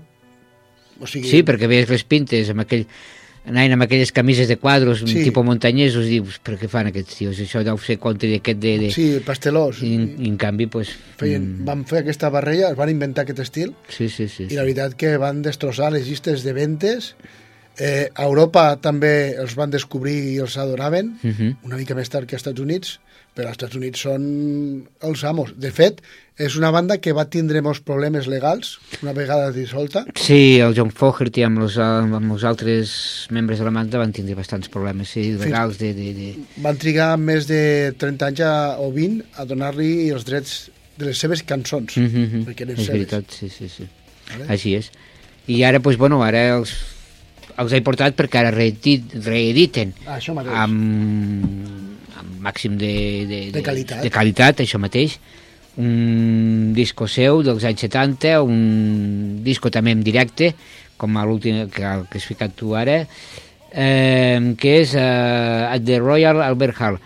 O 1.00 1.06
sigui, 1.08 1.26
Sí, 1.32 1.42
perquè 1.42 1.66
veies 1.66 1.88
les 1.90 2.04
pintes 2.04 2.50
amb 2.52 2.60
aquell 2.62 2.84
anaven 3.44 3.72
amb 3.74 3.82
aquelles 3.82 4.12
camises 4.12 4.46
de 4.48 4.56
quadros, 4.56 5.00
Sí. 5.06 5.24
tipus 5.24 5.44
muntanyesos, 5.44 6.06
dius, 6.06 6.38
però 6.44 6.56
què 6.60 6.68
fan 6.70 6.86
aquests 6.86 7.16
tios? 7.18 7.40
Això 7.42 7.64
deu 7.66 7.78
ser 7.78 7.98
country 7.98 8.36
aquest 8.38 8.58
de... 8.62 8.78
de... 8.78 8.90
Sí, 8.94 9.06
pastelós. 9.26 9.82
I, 9.82 9.94
en, 9.96 10.04
I 10.22 10.28
en 10.28 10.36
canvi, 10.38 10.66
pues, 10.70 10.92
Feien, 11.18 11.42
mm, 11.60 11.64
van 11.66 11.84
fer 11.84 12.02
aquesta 12.04 12.30
barreja, 12.30 12.70
es 12.70 12.76
van 12.78 12.90
inventar 12.90 13.24
aquest 13.24 13.40
estil, 13.40 13.74
sí, 13.88 14.08
sí, 14.08 14.28
sí. 14.28 14.46
i 14.50 14.54
la 14.54 14.62
veritat 14.62 14.94
que 14.94 15.16
van 15.18 15.42
destrossar 15.42 15.90
les 15.92 16.06
llistes 16.06 16.44
de 16.46 16.52
ventes. 16.52 17.14
Eh, 17.78 18.10
a 18.14 18.24
Europa 18.28 18.76
també 18.84 19.34
els 19.40 19.54
van 19.56 19.70
descobrir 19.72 20.18
i 20.34 20.38
els 20.44 20.58
adoraven, 20.60 21.16
Uh 21.24 21.30
-huh. 21.32 21.56
una 21.64 21.76
mica 21.76 21.94
més 21.94 22.08
tard 22.10 22.26
que 22.28 22.36
als 22.36 22.42
Estats 22.46 22.60
Units, 22.60 23.00
però 23.34 23.48
als 23.48 23.56
Estats 23.56 23.76
Units 23.78 24.00
són 24.04 24.24
els 25.08 25.22
amos. 25.24 25.54
De 25.56 25.70
fet, 25.72 26.02
és 26.36 26.56
una 26.56 26.70
banda 26.74 26.98
que 27.00 27.12
va 27.16 27.24
tindre 27.30 27.62
molts 27.64 27.80
problemes 27.80 28.26
legals 28.28 28.74
una 29.02 29.12
vegada 29.16 29.50
dissolta. 29.52 30.04
Sí, 30.16 30.58
el 30.60 30.74
John 30.76 30.90
Fogerty 30.90 31.42
amb 31.46 31.62
els, 31.64 31.78
amb 31.78 32.32
els 32.32 32.44
altres 32.44 32.92
membres 33.30 33.58
de 33.58 33.64
la 33.68 33.72
banda 33.72 33.98
van 34.02 34.12
tindre 34.12 34.34
bastants 34.36 34.68
problemes 34.72 35.08
sí, 35.16 35.32
legals 35.40 35.78
de, 35.80 35.92
de, 35.96 36.12
de... 36.18 36.28
Van 36.64 36.76
trigar 36.76 37.16
més 37.20 37.46
de 37.48 37.92
30 37.98 38.26
anys 38.32 38.40
a, 38.44 38.52
o 38.84 38.90
20 38.92 39.24
a 39.40 39.44
donar-li 39.48 40.10
els 40.12 40.24
drets 40.28 40.70
de 40.98 41.08
les 41.08 41.18
seves 41.18 41.42
cançons, 41.42 41.96
Mm 41.96 42.06
-hmm. 42.06 42.44
perquè 42.46 42.62
eren 42.66 42.76
És 42.76 42.84
seves. 42.86 42.92
veritat, 43.00 43.24
sí, 43.32 43.48
sí, 43.48 43.68
sí. 43.68 43.88
Vale. 44.30 44.44
Així 44.48 44.74
és. 44.76 44.90
I 45.46 45.62
ara, 45.64 45.80
pues, 45.80 45.96
bueno, 45.96 46.22
ara 46.22 46.56
els, 46.58 46.72
els 47.58 47.72
he 47.72 47.80
portat 47.82 48.14
perquè 48.16 48.38
ara 48.38 48.50
reedit, 48.50 49.02
reediten 49.24 49.94
Ah, 50.06 50.18
això 50.18 50.34
mateix. 50.34 50.52
amb, 50.54 51.64
amb 51.66 51.91
màxim 52.42 52.76
de, 52.78 52.92
de, 53.30 53.40
De 53.54 53.62
qualitat. 53.62 54.02
de 54.02 54.10
qualitat, 54.10 54.60
això 54.64 54.80
mateix 54.82 55.18
un 55.80 56.72
disco 56.76 57.06
seu 57.08 57.40
dels 57.42 57.64
anys 57.64 57.86
70 57.86 58.42
un 58.44 59.40
disco 59.44 59.70
també 59.72 59.94
en 59.96 60.02
directe 60.04 60.52
com 61.00 61.16
l'últim 61.24 61.64
que, 61.72 61.86
que 62.10 62.20
has 62.20 62.26
ficat 62.28 62.52
tu 62.54 62.74
ara 62.76 62.98
eh, 63.72 64.52
que 64.60 64.74
és 64.82 64.92
eh, 64.94 65.72
at 65.72 65.80
the 65.86 65.96
Royal 65.98 66.42
Albert 66.44 66.76
Hall 66.80 66.98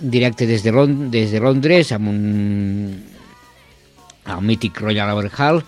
directe 0.00 0.48
des 0.48 0.64
de, 0.64 0.72
Lond 0.74 1.06
des 1.12 1.30
de 1.30 1.40
Londres 1.40 1.92
amb 1.92 2.10
un 2.10 2.20
el 4.30 4.42
mític 4.42 4.80
Royal 4.82 5.14
Albert 5.14 5.38
Hall 5.38 5.62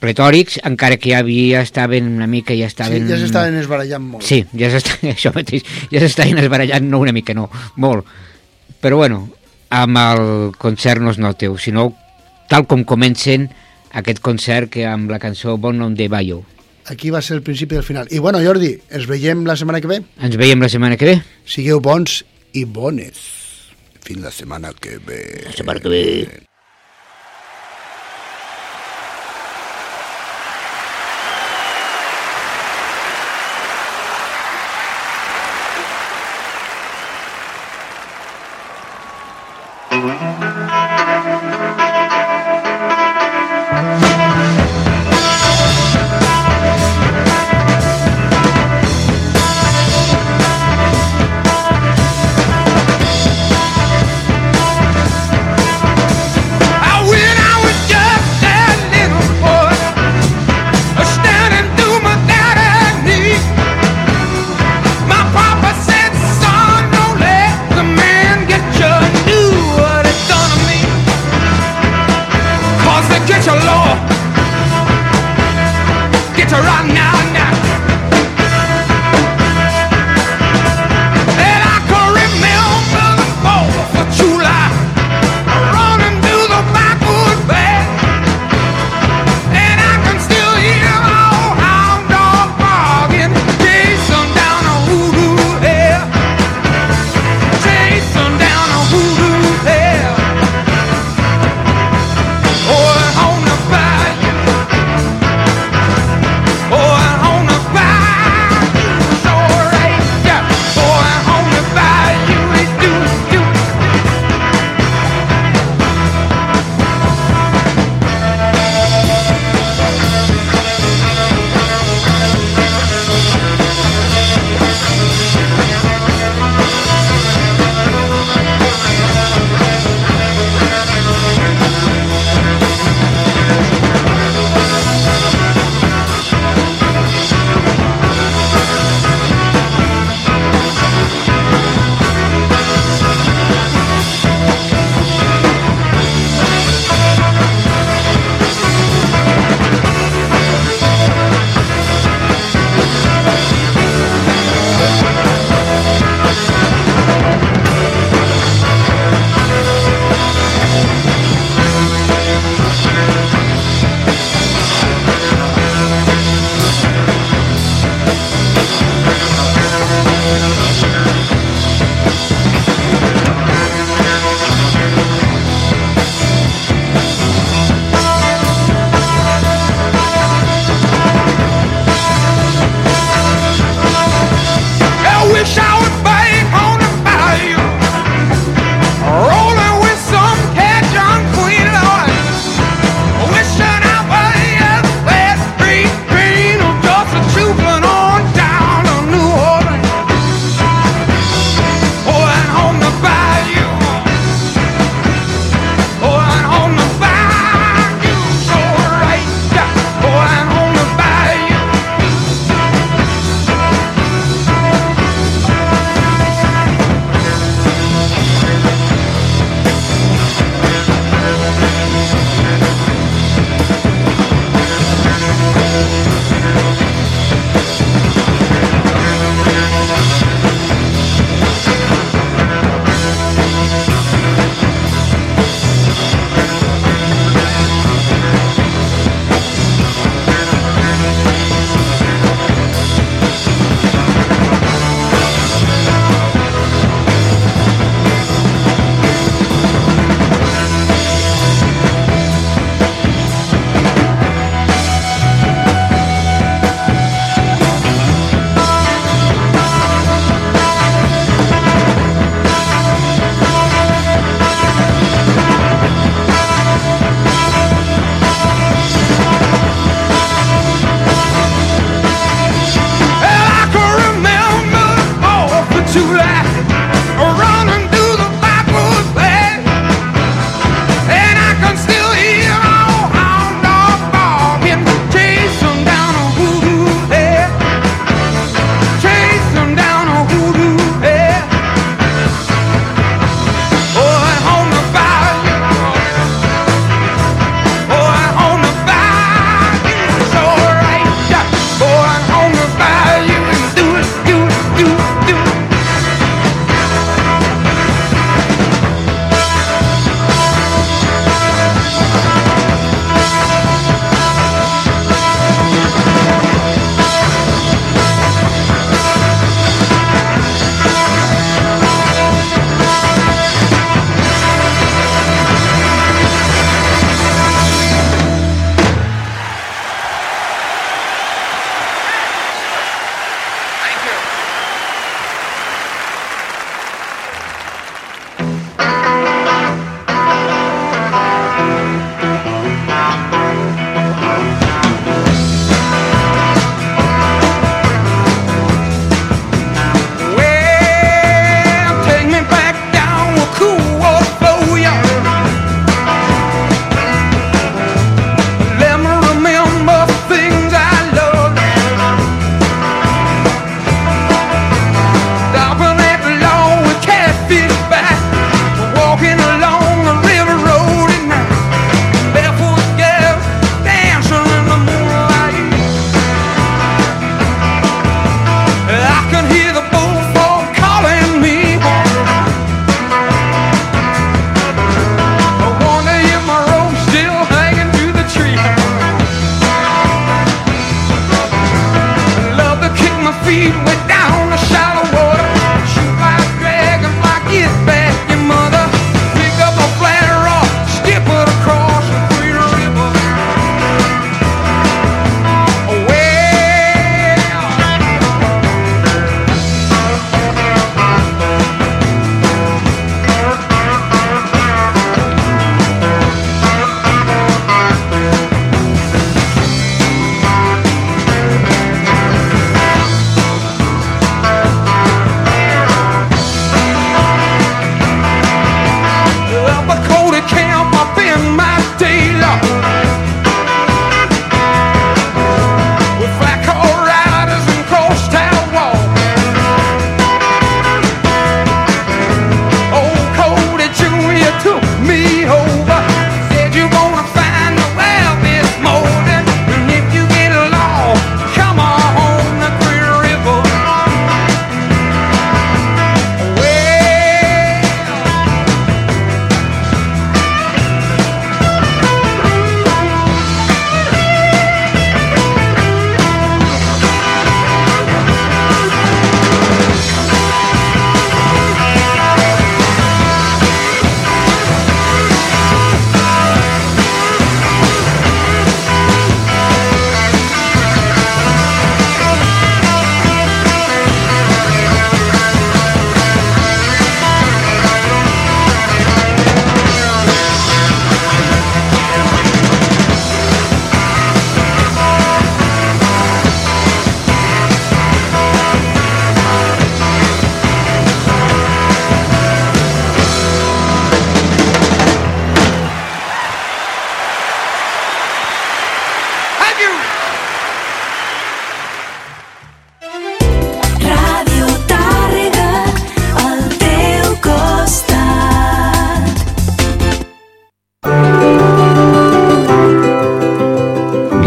pretòrics, 0.00 0.60
encara 0.66 0.98
que 1.00 1.10
ja 1.10 1.20
havia 1.24 1.62
estaven 1.64 2.06
una 2.14 2.28
mica, 2.30 2.54
ja 2.54 2.68
Sí, 2.68 2.74
estaven... 2.74 3.08
ja 3.10 3.18
s'estaven 3.18 3.58
esbarallant 3.58 4.06
molt. 4.12 4.26
Sí, 4.26 4.44
ja 4.54 4.70
s'està, 4.70 5.00
això 5.14 5.32
mateix, 5.34 5.66
ja 5.90 6.02
s'estaven 6.02 6.38
esbarallant, 6.42 6.86
no 6.90 7.02
una 7.02 7.14
mica, 7.16 7.34
no, 7.34 7.48
molt. 7.82 8.06
Però 8.84 9.00
bueno, 9.02 9.24
amb 9.74 9.98
el 9.98 10.24
concert 10.60 11.02
no 11.02 11.10
es 11.10 11.18
noteu, 11.18 11.58
sinó 11.58 11.90
tal 12.50 12.68
com 12.70 12.84
comencen 12.86 13.48
aquest 13.94 14.20
concert 14.22 14.70
que 14.70 14.86
amb 14.86 15.10
la 15.10 15.20
cançó 15.22 15.56
Bon 15.58 15.78
Nom 15.78 15.94
de 15.94 16.08
Bayo. 16.08 16.42
Aquí 16.86 17.08
va 17.10 17.22
ser 17.24 17.38
el 17.38 17.42
principi 17.42 17.78
del 17.78 17.84
final. 17.84 18.08
I 18.10 18.18
bueno, 18.20 18.42
Jordi, 18.44 18.74
ens 18.92 19.06
veiem 19.08 19.46
la 19.48 19.56
setmana 19.56 19.80
que 19.80 19.88
ve? 19.88 20.02
Ens 20.20 20.36
veiem 20.36 20.60
la 20.60 20.68
setmana 20.68 20.98
que 21.00 21.08
ve? 21.08 21.14
Sigueu 21.48 21.80
bons 21.80 22.20
i 22.52 22.66
bones. 22.68 23.22
Fins 24.04 24.20
la 24.20 24.30
setmana 24.34 24.74
que 24.76 24.98
ve. 25.00 25.22
La 25.46 25.54
setmana 25.56 25.80
que 25.80 25.88
ve. 25.88 26.02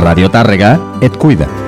Radio 0.08 0.30
Tàrrega 0.32 0.80
et 1.02 1.18
cuida. 1.20 1.67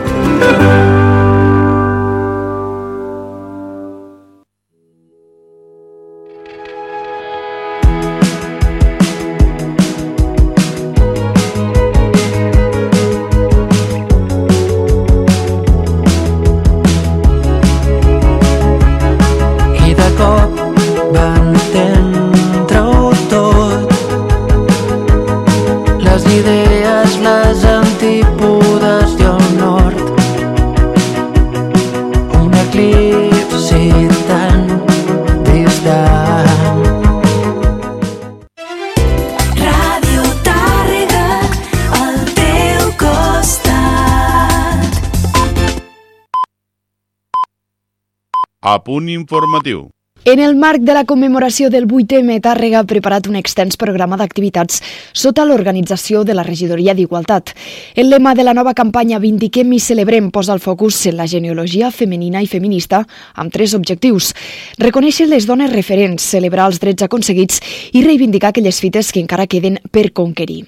Punt 48.89 49.07
informatiu. 49.07 49.98
En 50.31 50.37
el 50.37 50.55
marc 50.55 50.83
de 50.85 50.93
la 50.93 51.05
commemoració 51.09 51.71
del 51.73 51.87
8M, 51.89 52.35
Tàrrega 52.45 52.83
ha 52.83 52.85
preparat 52.85 53.25
un 53.25 53.33
extens 53.39 53.79
programa 53.81 54.13
d'activitats 54.19 54.83
sota 55.17 55.41
l'organització 55.41 56.19
de 56.21 56.35
la 56.37 56.43
Regidoria 56.45 56.93
d'Igualtat. 56.93 57.55
El 57.95 58.11
lema 58.13 58.35
de 58.37 58.45
la 58.45 58.53
nova 58.53 58.75
campanya 58.77 59.17
Vindiquem 59.17 59.73
i 59.73 59.79
celebrem 59.81 60.27
posa 60.29 60.53
el 60.53 60.61
focus 60.61 60.99
en 61.09 61.17
la 61.17 61.25
genealogia 61.25 61.89
femenina 61.89 62.43
i 62.45 62.49
feminista 62.51 62.99
amb 63.33 63.49
tres 63.49 63.73
objectius. 63.73 64.35
Reconèixer 64.77 65.25
les 65.31 65.47
dones 65.49 65.73
referents, 65.73 66.21
celebrar 66.21 66.67
els 66.69 66.77
drets 66.77 67.07
aconseguits 67.07 67.57
i 67.97 68.05
reivindicar 68.05 68.53
aquelles 68.53 68.83
fites 68.85 69.09
que 69.09 69.23
encara 69.23 69.47
queden 69.49 69.81
per 69.89 70.11
conquerir. 70.13 70.67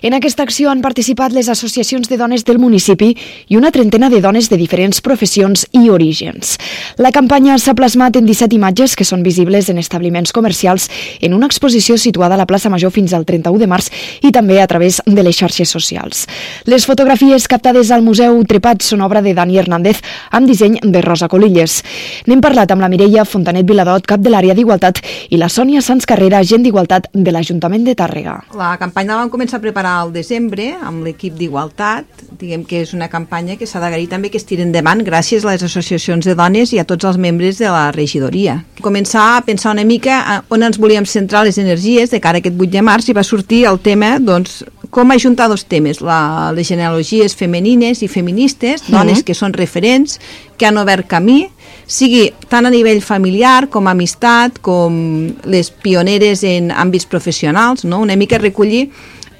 En 0.00 0.16
aquesta 0.16 0.42
acció 0.48 0.72
han 0.72 0.80
participat 0.80 1.36
les 1.36 1.52
associacions 1.52 2.08
de 2.08 2.16
dones 2.16 2.46
del 2.48 2.62
municipi 2.64 3.12
i 3.48 3.60
una 3.60 3.74
trentena 3.76 4.08
de 4.08 4.24
dones 4.24 4.48
de 4.48 4.56
diferents 4.56 5.04
professions 5.04 5.68
i 5.76 5.90
orígens. 5.90 6.56
La 6.96 7.12
campanya 7.12 7.60
s'ha 7.60 7.76
plasmat 7.76 8.16
en 8.16 8.24
17 8.24 8.56
imatges 8.56 8.96
que 8.96 9.01
són 9.04 9.22
visibles 9.22 9.68
en 9.68 9.78
establiments 9.78 10.32
comercials 10.32 10.88
en 11.20 11.34
una 11.34 11.46
exposició 11.46 11.98
situada 11.98 12.34
a 12.34 12.40
la 12.40 12.46
plaça 12.46 12.70
Major 12.70 12.92
fins 12.94 13.12
al 13.12 13.26
31 13.28 13.58
de 13.60 13.68
març 13.70 13.90
i 14.22 14.32
també 14.32 14.60
a 14.62 14.66
través 14.66 15.00
de 15.06 15.22
les 15.22 15.36
xarxes 15.36 15.70
socials. 15.70 16.26
Les 16.64 16.86
fotografies 16.86 17.48
captades 17.48 17.90
al 17.90 18.04
Museu 18.06 18.38
Trepat 18.48 18.82
són 18.86 19.02
obra 19.04 19.22
de 19.22 19.34
Dani 19.34 19.58
Hernández 19.58 20.02
amb 20.30 20.48
disseny 20.48 20.78
de 20.82 21.02
Rosa 21.04 21.28
Colilles. 21.28 21.80
N'hem 22.26 22.42
parlat 22.44 22.70
amb 22.72 22.84
la 22.84 22.90
Mireia 22.92 23.24
Fontanet 23.28 23.66
Viladot, 23.68 24.06
cap 24.08 24.22
de 24.22 24.32
l'àrea 24.32 24.54
d'Igualtat, 24.54 25.02
i 25.30 25.40
la 25.40 25.50
Sònia 25.52 25.82
Sans 25.84 26.06
Carrera, 26.08 26.42
agent 26.42 26.64
d'Igualtat 26.64 27.10
de 27.12 27.34
l'Ajuntament 27.34 27.86
de 27.86 27.96
Tàrrega. 27.98 28.38
La 28.58 28.74
campanya 28.80 29.16
la 29.16 29.22
vam 29.22 29.32
començar 29.32 29.58
a 29.60 29.64
preparar 29.64 29.96
al 30.00 30.12
desembre 30.14 30.72
amb 30.80 31.04
l'equip 31.06 31.36
d'Igualtat. 31.38 32.06
Diguem 32.42 32.64
que 32.66 32.80
és 32.82 32.90
una 32.90 33.06
campanya 33.06 33.54
que 33.54 33.68
s'ha 33.70 33.78
d'agrair 33.78 34.08
també 34.10 34.26
que 34.26 34.38
es 34.40 34.42
tiri 34.42 34.64
endavant 34.64 34.98
gràcies 35.06 35.44
a 35.44 35.52
les 35.52 35.62
associacions 35.62 36.26
de 36.26 36.32
dones 36.34 36.72
i 36.74 36.80
a 36.80 36.84
tots 36.84 37.06
els 37.06 37.14
membres 37.14 37.60
de 37.60 37.68
la 37.70 37.92
regidoria. 37.94 38.56
Començar 38.82 39.36
a 39.36 39.44
pensar 39.46 39.70
una 39.76 39.84
mica 39.86 40.40
on 40.50 40.66
ens 40.66 40.80
volíem 40.82 41.06
centrar 41.06 41.44
les 41.46 41.60
energies 41.62 42.10
de 42.10 42.18
cara 42.24 42.40
a 42.40 42.42
aquest 42.42 42.58
8 42.58 42.72
de 42.74 42.82
març 42.82 43.12
i 43.12 43.14
va 43.14 43.22
sortir 43.22 43.62
el 43.70 43.78
tema, 43.78 44.16
doncs, 44.18 44.64
com 44.90 45.14
ajuntar 45.14 45.46
dos 45.54 45.62
temes, 45.70 46.02
la, 46.02 46.50
les 46.50 46.66
genealogies 46.66 47.38
femenines 47.38 48.02
i 48.02 48.10
feministes, 48.10 48.88
dones 48.90 49.22
que 49.22 49.38
són 49.38 49.54
referents, 49.54 50.18
que 50.58 50.66
han 50.66 50.82
obert 50.82 51.06
camí, 51.06 51.44
sigui 51.86 52.26
tant 52.50 52.66
a 52.66 52.74
nivell 52.74 53.06
familiar 53.06 53.68
com 53.70 53.86
amistat, 53.86 54.58
com 54.66 55.30
les 55.46 55.70
pioneres 55.70 56.42
en 56.42 56.74
àmbits 56.74 57.06
professionals, 57.06 57.86
no? 57.86 58.02
una 58.02 58.18
mica 58.18 58.42
recollir 58.42 58.88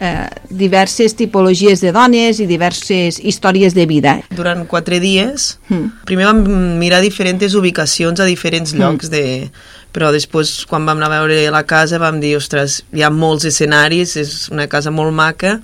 eh, 0.03 0.27
diverses 0.51 1.15
tipologies 1.15 1.81
de 1.81 1.93
dones 1.95 2.41
i 2.43 2.47
diverses 2.51 3.21
històries 3.23 3.77
de 3.77 3.87
vida. 3.87 4.17
Durant 4.35 4.67
quatre 4.67 4.99
dies, 5.01 5.59
Mm. 5.69 5.93
primer 6.05 6.27
vam 6.27 6.43
mirar 6.79 7.01
diferents 7.01 7.55
ubicacions 7.55 8.21
a 8.21 8.27
diferents 8.27 8.75
llocs 8.75 9.09
de... 9.11 9.51
Però 9.93 10.09
després, 10.11 10.65
quan 10.65 10.87
vam 10.89 10.97
anar 10.97 11.11
a 11.11 11.19
veure 11.21 11.51
la 11.53 11.67
casa, 11.69 11.99
vam 12.01 12.19
dir, 12.19 12.35
ostres, 12.39 12.81
hi 12.97 13.03
ha 13.05 13.11
molts 13.13 13.45
escenaris, 13.45 14.17
és 14.17 14.49
una 14.51 14.67
casa 14.67 14.91
molt 14.91 15.13
maca, 15.13 15.61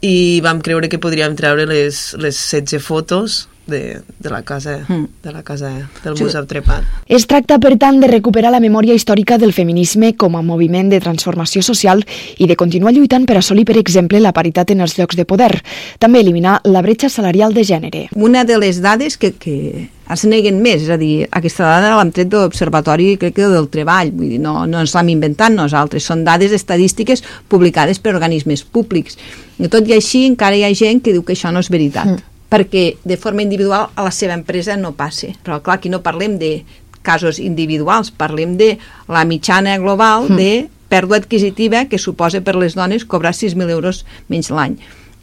i 0.00 0.40
vam 0.40 0.60
creure 0.62 0.88
que 0.88 1.00
podríem 1.02 1.34
treure 1.34 1.66
les, 1.66 2.14
les 2.14 2.36
16 2.36 2.78
fotos 2.80 3.48
de, 3.66 4.00
de 4.18 4.30
la 4.30 4.42
casa 4.42 4.84
Mm. 4.88 5.06
de 5.22 5.32
la 5.32 5.42
casa 5.42 5.88
del 6.04 6.16
Sí. 6.16 6.24
Museu 6.24 6.46
Trepat. 6.46 6.84
Es 7.06 7.26
tracta, 7.26 7.58
per 7.58 7.76
tant, 7.78 8.00
de 8.00 8.06
recuperar 8.06 8.50
la 8.52 8.60
memòria 8.60 8.94
històrica 8.94 9.38
del 9.38 9.52
feminisme 9.52 10.14
com 10.16 10.36
a 10.36 10.42
moviment 10.42 10.88
de 10.90 11.00
transformació 11.00 11.62
social 11.62 12.04
i 12.38 12.46
de 12.46 12.56
continuar 12.56 12.92
lluitant 12.94 13.26
per 13.26 13.38
assolir, 13.38 13.64
per 13.64 13.76
exemple, 13.78 14.20
la 14.20 14.32
paritat 14.32 14.70
en 14.70 14.80
els 14.80 14.96
llocs 14.98 15.16
de 15.16 15.24
poder. 15.24 15.62
També 15.98 16.20
eliminar 16.20 16.60
la 16.64 16.82
bretxa 16.82 17.08
salarial 17.08 17.54
de 17.54 17.64
gènere. 17.64 18.08
Una 18.14 18.44
de 18.44 18.58
les 18.58 18.80
dades 18.80 19.16
que, 19.18 19.32
que 19.32 19.88
es 20.08 20.24
neguen 20.24 20.60
més, 20.62 20.82
és 20.82 20.90
a 20.90 20.96
dir, 20.96 21.26
aquesta 21.30 21.64
dada 21.64 21.96
l'hem 21.98 22.12
tret 22.14 22.28
de 22.30 22.38
l'Observatori, 22.38 23.16
crec 23.18 23.34
que 23.34 23.48
del 23.50 23.66
Treball, 23.68 24.12
vull 24.12 24.28
dir, 24.36 24.38
no, 24.40 24.66
no 24.66 24.80
ens 24.84 24.94
l'hem 24.94 25.08
inventat 25.16 25.50
nosaltres, 25.52 26.04
són 26.06 26.22
dades 26.24 26.52
estadístiques 26.52 27.24
publicades 27.48 27.98
per 27.98 28.14
organismes 28.14 28.62
públics. 28.62 29.18
I 29.58 29.66
tot 29.72 29.88
i 29.88 29.96
així 29.96 30.26
encara 30.28 30.54
hi 30.56 30.62
ha 30.62 30.72
gent 30.74 31.02
que 31.02 31.12
diu 31.12 31.24
que 31.26 31.34
això 31.34 31.50
no 31.50 31.58
és 31.64 31.70
veritat, 31.72 32.06
mm. 32.06 32.35
Perquè 32.56 32.96
de 33.04 33.16
forma 33.20 33.44
individual 33.44 33.90
a 33.94 34.02
la 34.06 34.10
seva 34.10 34.34
empresa 34.34 34.76
no 34.80 34.94
passa. 34.96 35.28
Però 35.44 35.60
clar, 35.62 35.76
aquí 35.78 35.90
no 35.92 36.02
parlem 36.02 36.38
de 36.40 36.64
casos 37.06 37.38
individuals, 37.38 38.10
parlem 38.10 38.56
de 38.56 38.78
la 39.08 39.24
mitjana 39.24 39.76
global 39.78 40.26
Mm. 40.28 40.36
de 40.36 40.68
pèrdua 40.88 41.18
adquisitiva 41.18 41.84
que 41.86 41.98
suposa 41.98 42.40
per 42.40 42.56
les 42.56 42.74
dones 42.74 43.04
cobrar 43.04 43.34
6.000 43.34 43.70
euros 43.70 44.04
menys 44.28 44.50
l'any. 44.50 44.76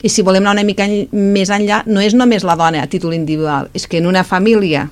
I 0.04 0.10
si 0.10 0.22
volem 0.22 0.44
anar 0.44 0.52
una 0.52 0.64
mica 0.64 0.86
més 1.12 1.50
enllà, 1.50 1.84
no 1.86 2.02
és 2.02 2.14
només 2.14 2.44
la 2.44 2.56
dona 2.56 2.84
a 2.84 2.88
títol 2.88 3.14
individual, 3.14 3.70
és 3.74 3.88
que 3.88 3.98
en 3.98 4.06
una 4.06 4.24
família 4.24 4.90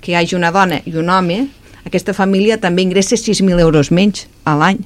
que 0.00 0.12
hi 0.12 0.14
hagi 0.14 0.36
una 0.36 0.52
dona 0.52 0.80
i 0.86 0.94
un 0.96 1.10
home, 1.10 1.48
aquesta 1.84 2.14
família 2.14 2.58
també 2.60 2.82
ingressa 2.82 3.16
6.000 3.16 3.58
euros 3.60 3.90
menys 3.90 4.26
a 4.44 4.54
l'any. 4.54 4.84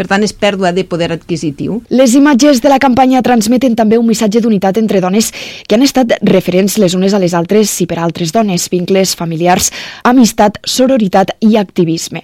Per 0.00 0.06
tant, 0.08 0.22
és 0.24 0.32
pèrdua 0.32 0.70
de 0.72 0.80
poder 0.88 1.10
adquisitiu. 1.12 1.82
Les 1.92 2.14
imatges 2.16 2.62
de 2.64 2.70
la 2.72 2.78
campanya 2.80 3.20
transmeten 3.20 3.74
també 3.76 3.98
un 4.00 4.06
missatge 4.08 4.40
d'unitat 4.40 4.78
entre 4.80 5.02
dones 5.04 5.28
que 5.68 5.76
han 5.76 5.84
estat 5.84 6.14
referents 6.24 6.78
les 6.80 6.94
unes 6.96 7.12
a 7.12 7.20
les 7.20 7.34
altres 7.36 7.74
i 7.84 7.86
per 7.90 7.98
altres 8.00 8.32
dones, 8.32 8.70
vincles 8.72 9.12
familiars, 9.18 9.68
amistat, 10.08 10.56
sororitat 10.64 11.34
i 11.44 11.58
activisme. 11.60 12.22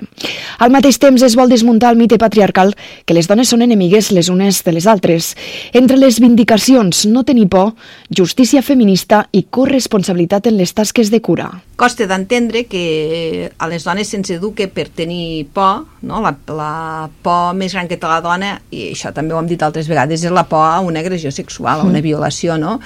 Al 0.57 0.73
mateix 0.73 0.97
temps 1.03 1.21
es 1.21 1.37
vol 1.37 1.53
desmuntar 1.53 1.91
el 1.93 2.01
mite 2.01 2.17
patriarcal 2.17 2.73
que 3.05 3.13
les 3.13 3.29
dones 3.29 3.53
són 3.53 3.61
enemigues 3.67 4.09
les 4.09 4.33
unes 4.33 4.63
de 4.65 4.73
les 4.73 4.89
altres. 4.89 5.35
Entre 5.77 6.01
les 6.01 6.17
vindicacions, 6.17 7.05
no 7.13 7.27
tenir 7.29 7.51
por, 7.53 7.75
justícia 8.09 8.65
feminista 8.65 9.27
i 9.37 9.45
corresponsabilitat 9.51 10.49
en 10.49 10.57
les 10.57 10.73
tasques 10.73 11.13
de 11.13 11.21
cura. 11.21 11.51
Costa 11.77 12.07
d'entendre 12.09 12.65
que 12.65 13.51
a 13.53 13.69
les 13.69 13.85
dones 13.85 14.09
se'ns 14.09 14.33
eduque 14.33 14.65
per 14.73 14.89
tenir 14.89 15.45
por, 15.53 15.85
no? 16.01 16.23
la, 16.25 16.33
la 16.49 17.11
por 17.21 17.53
més 17.53 17.66
gran 17.73 17.89
que 17.89 17.97
té 17.97 18.07
la 18.07 18.21
dona, 18.21 18.61
i 18.71 18.93
això 18.93 19.13
també 19.15 19.35
ho 19.35 19.39
hem 19.39 19.47
dit 19.47 19.63
altres 19.63 19.89
vegades, 19.89 20.23
és 20.25 20.31
la 20.31 20.45
por 20.49 20.65
a 20.65 20.81
una 20.81 21.01
agressió 21.01 21.31
sexual, 21.33 21.81
a 21.81 21.85
una 21.85 21.99
Mm. 21.99 22.03
violació, 22.03 22.59
no? 22.59 22.81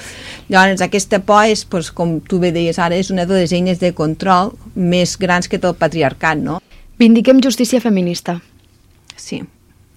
Llavors, 0.48 0.80
aquesta 0.80 1.18
por 1.18 1.44
és, 1.44 1.66
doncs, 1.68 1.90
com 1.90 2.20
tu 2.20 2.38
bé 2.38 2.52
deies 2.52 2.78
ara, 2.78 2.94
és 2.96 3.10
una 3.10 3.26
de 3.26 3.34
les 3.34 3.52
eines 3.52 3.78
de 3.80 3.92
control 3.92 4.52
més 4.74 5.16
grans 5.18 5.48
que 5.48 5.58
té 5.58 5.66
el 5.66 5.74
patriarcat, 5.74 6.38
no? 6.38 6.60
Vindiquem 6.98 7.40
justícia 7.42 7.80
feminista. 7.80 8.40
Sí, 9.16 9.42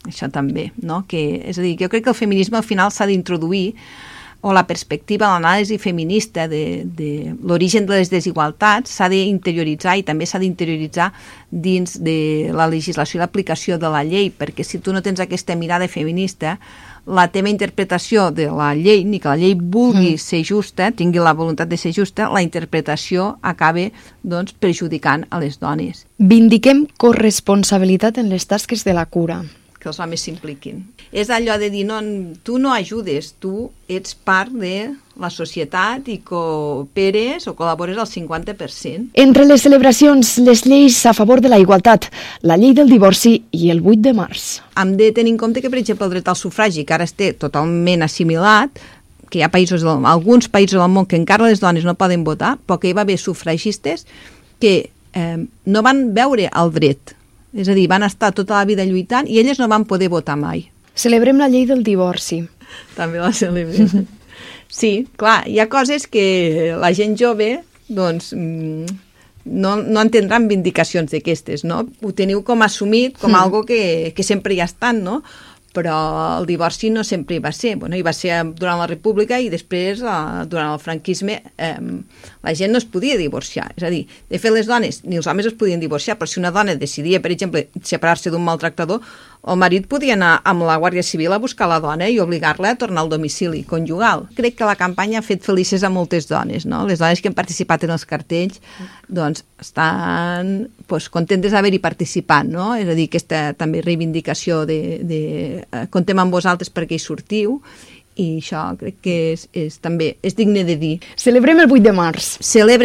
això 0.07 0.29
també, 0.31 0.71
no? 0.81 1.05
Que, 1.07 1.41
és 1.45 1.57
a 1.57 1.61
dir, 1.61 1.77
jo 1.79 1.89
crec 1.89 2.03
que 2.03 2.09
el 2.09 2.15
feminisme 2.15 2.57
al 2.57 2.63
final 2.63 2.91
s'ha 2.91 3.05
d'introduir 3.05 3.73
o 4.43 4.51
la 4.51 4.65
perspectiva, 4.67 5.29
l'anàlisi 5.31 5.77
feminista 5.79 6.49
de, 6.51 6.83
de 6.83 7.31
l'origen 7.47 7.85
de 7.87 7.95
les 7.95 8.09
desigualtats 8.11 8.91
s'ha 8.91 9.07
d'interioritzar 9.11 9.95
i 9.95 10.03
també 10.03 10.27
s'ha 10.27 10.41
d'interioritzar 10.41 11.13
dins 11.49 11.95
de 12.03 12.51
la 12.51 12.67
legislació 12.67 13.21
i 13.21 13.23
l'aplicació 13.23 13.77
de 13.79 13.91
la 13.93 14.03
llei, 14.03 14.33
perquè 14.35 14.65
si 14.67 14.81
tu 14.83 14.91
no 14.91 15.01
tens 15.01 15.23
aquesta 15.23 15.55
mirada 15.55 15.87
feminista, 15.87 16.57
la 17.07 17.29
teva 17.31 17.51
interpretació 17.51 18.29
de 18.35 18.49
la 18.51 18.73
llei, 18.75 19.05
ni 19.07 19.21
que 19.23 19.31
la 19.31 19.39
llei 19.39 19.55
vulgui 19.55 20.13
mm. 20.17 20.19
ser 20.19 20.43
justa, 20.43 20.91
tingui 20.91 21.23
la 21.23 21.35
voluntat 21.35 21.71
de 21.71 21.79
ser 21.79 21.93
justa, 21.95 22.27
la 22.31 22.43
interpretació 22.43 23.37
acaba 23.41 23.89
doncs, 24.23 24.55
perjudicant 24.59 25.23
a 25.31 25.39
les 25.39 25.59
dones. 25.59 26.03
Vindiquem 26.19 26.85
corresponsabilitat 26.99 28.19
en 28.19 28.31
les 28.31 28.47
tasques 28.47 28.83
de 28.83 28.95
la 28.95 29.05
cura. 29.05 29.43
que 29.83 29.89
els 29.91 29.99
homes 29.99 30.21
s'impliquin. 30.23 30.79
És 31.13 31.29
allò 31.29 31.59
de 31.61 31.69
dir, 31.69 31.83
no, 31.85 31.99
tu 32.41 32.57
no 32.57 32.71
ajudes, 32.73 33.35
tu 33.37 33.69
ets 33.85 34.15
part 34.17 34.49
de 34.49 34.95
la 35.21 35.29
societat 35.29 36.07
i 36.09 36.15
cooperes 36.25 37.45
o 37.45 37.53
col·labores 37.53 37.99
al 38.01 38.09
50%. 38.09 39.11
Entre 39.21 39.45
les 39.45 39.61
celebracions, 39.61 40.31
les 40.41 40.63
lleis 40.65 40.97
a 41.05 41.13
favor 41.13 41.43
de 41.43 41.51
la 41.53 41.61
igualtat, 41.61 42.09
la 42.41 42.57
llei 42.57 42.73
del 42.73 42.89
divorci 42.89 43.35
i 43.53 43.69
el 43.69 43.83
8 43.85 44.01
de 44.07 44.15
març. 44.17 44.47
Hem 44.81 44.95
de 44.97 45.11
tenir 45.13 45.35
en 45.35 45.37
compte 45.37 45.61
que, 45.61 45.69
per 45.69 45.83
exemple, 45.83 46.09
el 46.09 46.17
dret 46.17 46.33
al 46.33 46.39
sufragi, 46.39 46.81
que 46.81 46.97
ara 46.97 47.05
es 47.05 47.13
té 47.13 47.29
totalment 47.37 48.09
assimilat, 48.09 48.81
que 49.29 49.37
hi 49.37 49.45
ha 49.45 49.53
països, 49.53 49.85
alguns 49.85 50.49
països 50.49 50.81
del 50.81 50.89
món 50.89 51.05
que 51.05 51.21
encara 51.21 51.45
les 51.45 51.61
dones 51.61 51.85
no 51.85 51.93
poden 51.93 52.25
votar, 52.25 52.55
però 52.57 52.81
que 52.81 52.89
hi 52.89 52.97
va 52.97 53.05
haver 53.05 53.21
sufragistes 53.21 54.07
que 54.57 54.75
eh, 55.13 55.37
no 55.45 55.85
van 55.85 56.07
veure 56.17 56.49
el 56.49 56.73
dret. 56.73 57.13
És 57.53 57.69
a 57.69 57.77
dir, 57.77 57.85
van 57.85 58.01
estar 58.01 58.33
tota 58.33 58.57
la 58.57 58.65
vida 58.65 58.85
lluitant 58.85 59.29
i 59.29 59.37
elles 59.37 59.61
no 59.61 59.69
van 59.69 59.85
poder 59.85 60.09
votar 60.09 60.41
mai. 60.41 60.72
Celebrem 60.95 61.37
la 61.41 61.47
llei 61.49 61.65
del 61.69 61.83
divorci. 61.83 62.43
També 62.97 63.19
la 63.21 63.31
celebrem. 63.33 64.05
Sí, 64.73 65.07
clar, 65.17 65.43
hi 65.49 65.59
ha 65.61 65.67
coses 65.69 66.07
que 66.09 66.73
la 66.81 66.89
gent 66.97 67.15
jove, 67.19 67.59
doncs, 67.93 68.31
mm, 68.33 68.85
no, 69.45 69.75
no 69.83 70.01
entendran 70.01 70.47
vindicacions 70.49 71.11
d'aquestes, 71.13 71.63
no? 71.67 71.83
Ho 72.01 72.13
teniu 72.17 72.41
com 72.47 72.61
assumit, 72.65 73.17
com 73.19 73.31
Mm. 73.33 73.41
algo 73.43 73.63
que, 73.65 74.13
que 74.15 74.23
sempre 74.23 74.53
hi 74.55 74.61
ha 74.61 74.69
estat, 74.69 74.95
no? 74.95 75.21
Però 75.73 76.39
el 76.39 76.45
divorci 76.45 76.91
no 76.93 77.03
sempre 77.03 77.35
hi 77.35 77.39
va 77.41 77.51
ser. 77.51 77.75
Bueno, 77.81 77.95
hi 77.97 78.03
va 78.05 78.13
ser 78.13 78.43
durant 78.53 78.77
la 78.77 78.85
República 78.87 79.39
i 79.41 79.49
després, 79.49 80.01
eh, 80.05 80.45
durant 80.45 80.71
el 80.73 80.79
franquisme, 80.79 81.39
eh, 81.57 81.77
la 82.43 82.53
gent 82.53 82.71
no 82.71 82.77
es 82.77 82.85
podia 82.85 83.17
divorciar. 83.17 83.71
És 83.75 83.83
a 83.83 83.89
dir, 83.89 84.03
de 84.29 84.37
fet, 84.39 84.53
les 84.53 84.67
dones 84.69 85.03
ni 85.03 85.17
els 85.17 85.25
homes 85.27 85.45
es 85.49 85.53
podien 85.57 85.79
divorciar, 85.81 86.17
però 86.19 86.27
si 86.29 86.39
una 86.39 86.51
dona 86.51 86.75
decidia, 86.75 87.19
per 87.21 87.31
exemple, 87.31 87.67
separar-se 87.81 88.29
d'un 88.29 88.45
maltractador, 88.45 89.01
el 89.43 89.57
marit 89.59 89.87
podia 89.91 90.15
anar 90.15 90.37
amb 90.47 90.63
la 90.63 90.77
Guàrdia 90.79 91.03
Civil 91.03 91.33
a 91.35 91.39
buscar 91.43 91.67
la 91.67 91.81
dona 91.83 92.07
i 92.07 92.19
obligar-la 92.23 92.71
a 92.73 92.77
tornar 92.79 93.03
al 93.03 93.09
domicili 93.11 93.63
conjugal. 93.67 94.27
Crec 94.37 94.55
que 94.59 94.67
la 94.67 94.77
campanya 94.79 95.19
ha 95.19 95.25
fet 95.25 95.43
felices 95.43 95.83
a 95.83 95.91
moltes 95.91 96.29
dones, 96.29 96.65
no? 96.65 96.85
Les 96.87 97.01
dones 97.01 97.19
que 97.19 97.27
han 97.27 97.35
participat 97.35 97.83
en 97.83 97.91
els 97.95 98.07
cartells, 98.07 98.61
doncs, 99.09 99.43
estan 99.59 100.53
pues, 100.87 101.09
contentes 101.11 101.51
d'haver-hi 101.51 101.81
participat, 101.83 102.47
no? 102.47 102.71
És 102.79 102.87
a 102.87 102.95
dir, 102.95 103.09
aquesta 103.11 103.49
també 103.59 103.83
reivindicació 103.83 104.63
de, 104.69 104.79
de 105.03 105.23
eh, 105.59 105.83
contem 105.91 106.23
amb 106.23 106.31
vosaltres 106.31 106.71
perquè 106.71 106.95
hi 106.95 107.03
sortiu 107.03 107.59
i 108.15 108.37
això 108.37 108.63
crec 108.77 108.99
que 109.03 109.15
és, 109.33 109.47
és 109.57 109.77
també 109.81 110.13
és 110.25 110.35
digne 110.37 110.63
de 110.67 110.75
dir. 110.77 110.93
Celebrem 111.17 111.59
el 111.63 111.71
8 111.71 111.83
de 111.83 111.93
març. 111.95 112.27
Celebren 112.39 112.81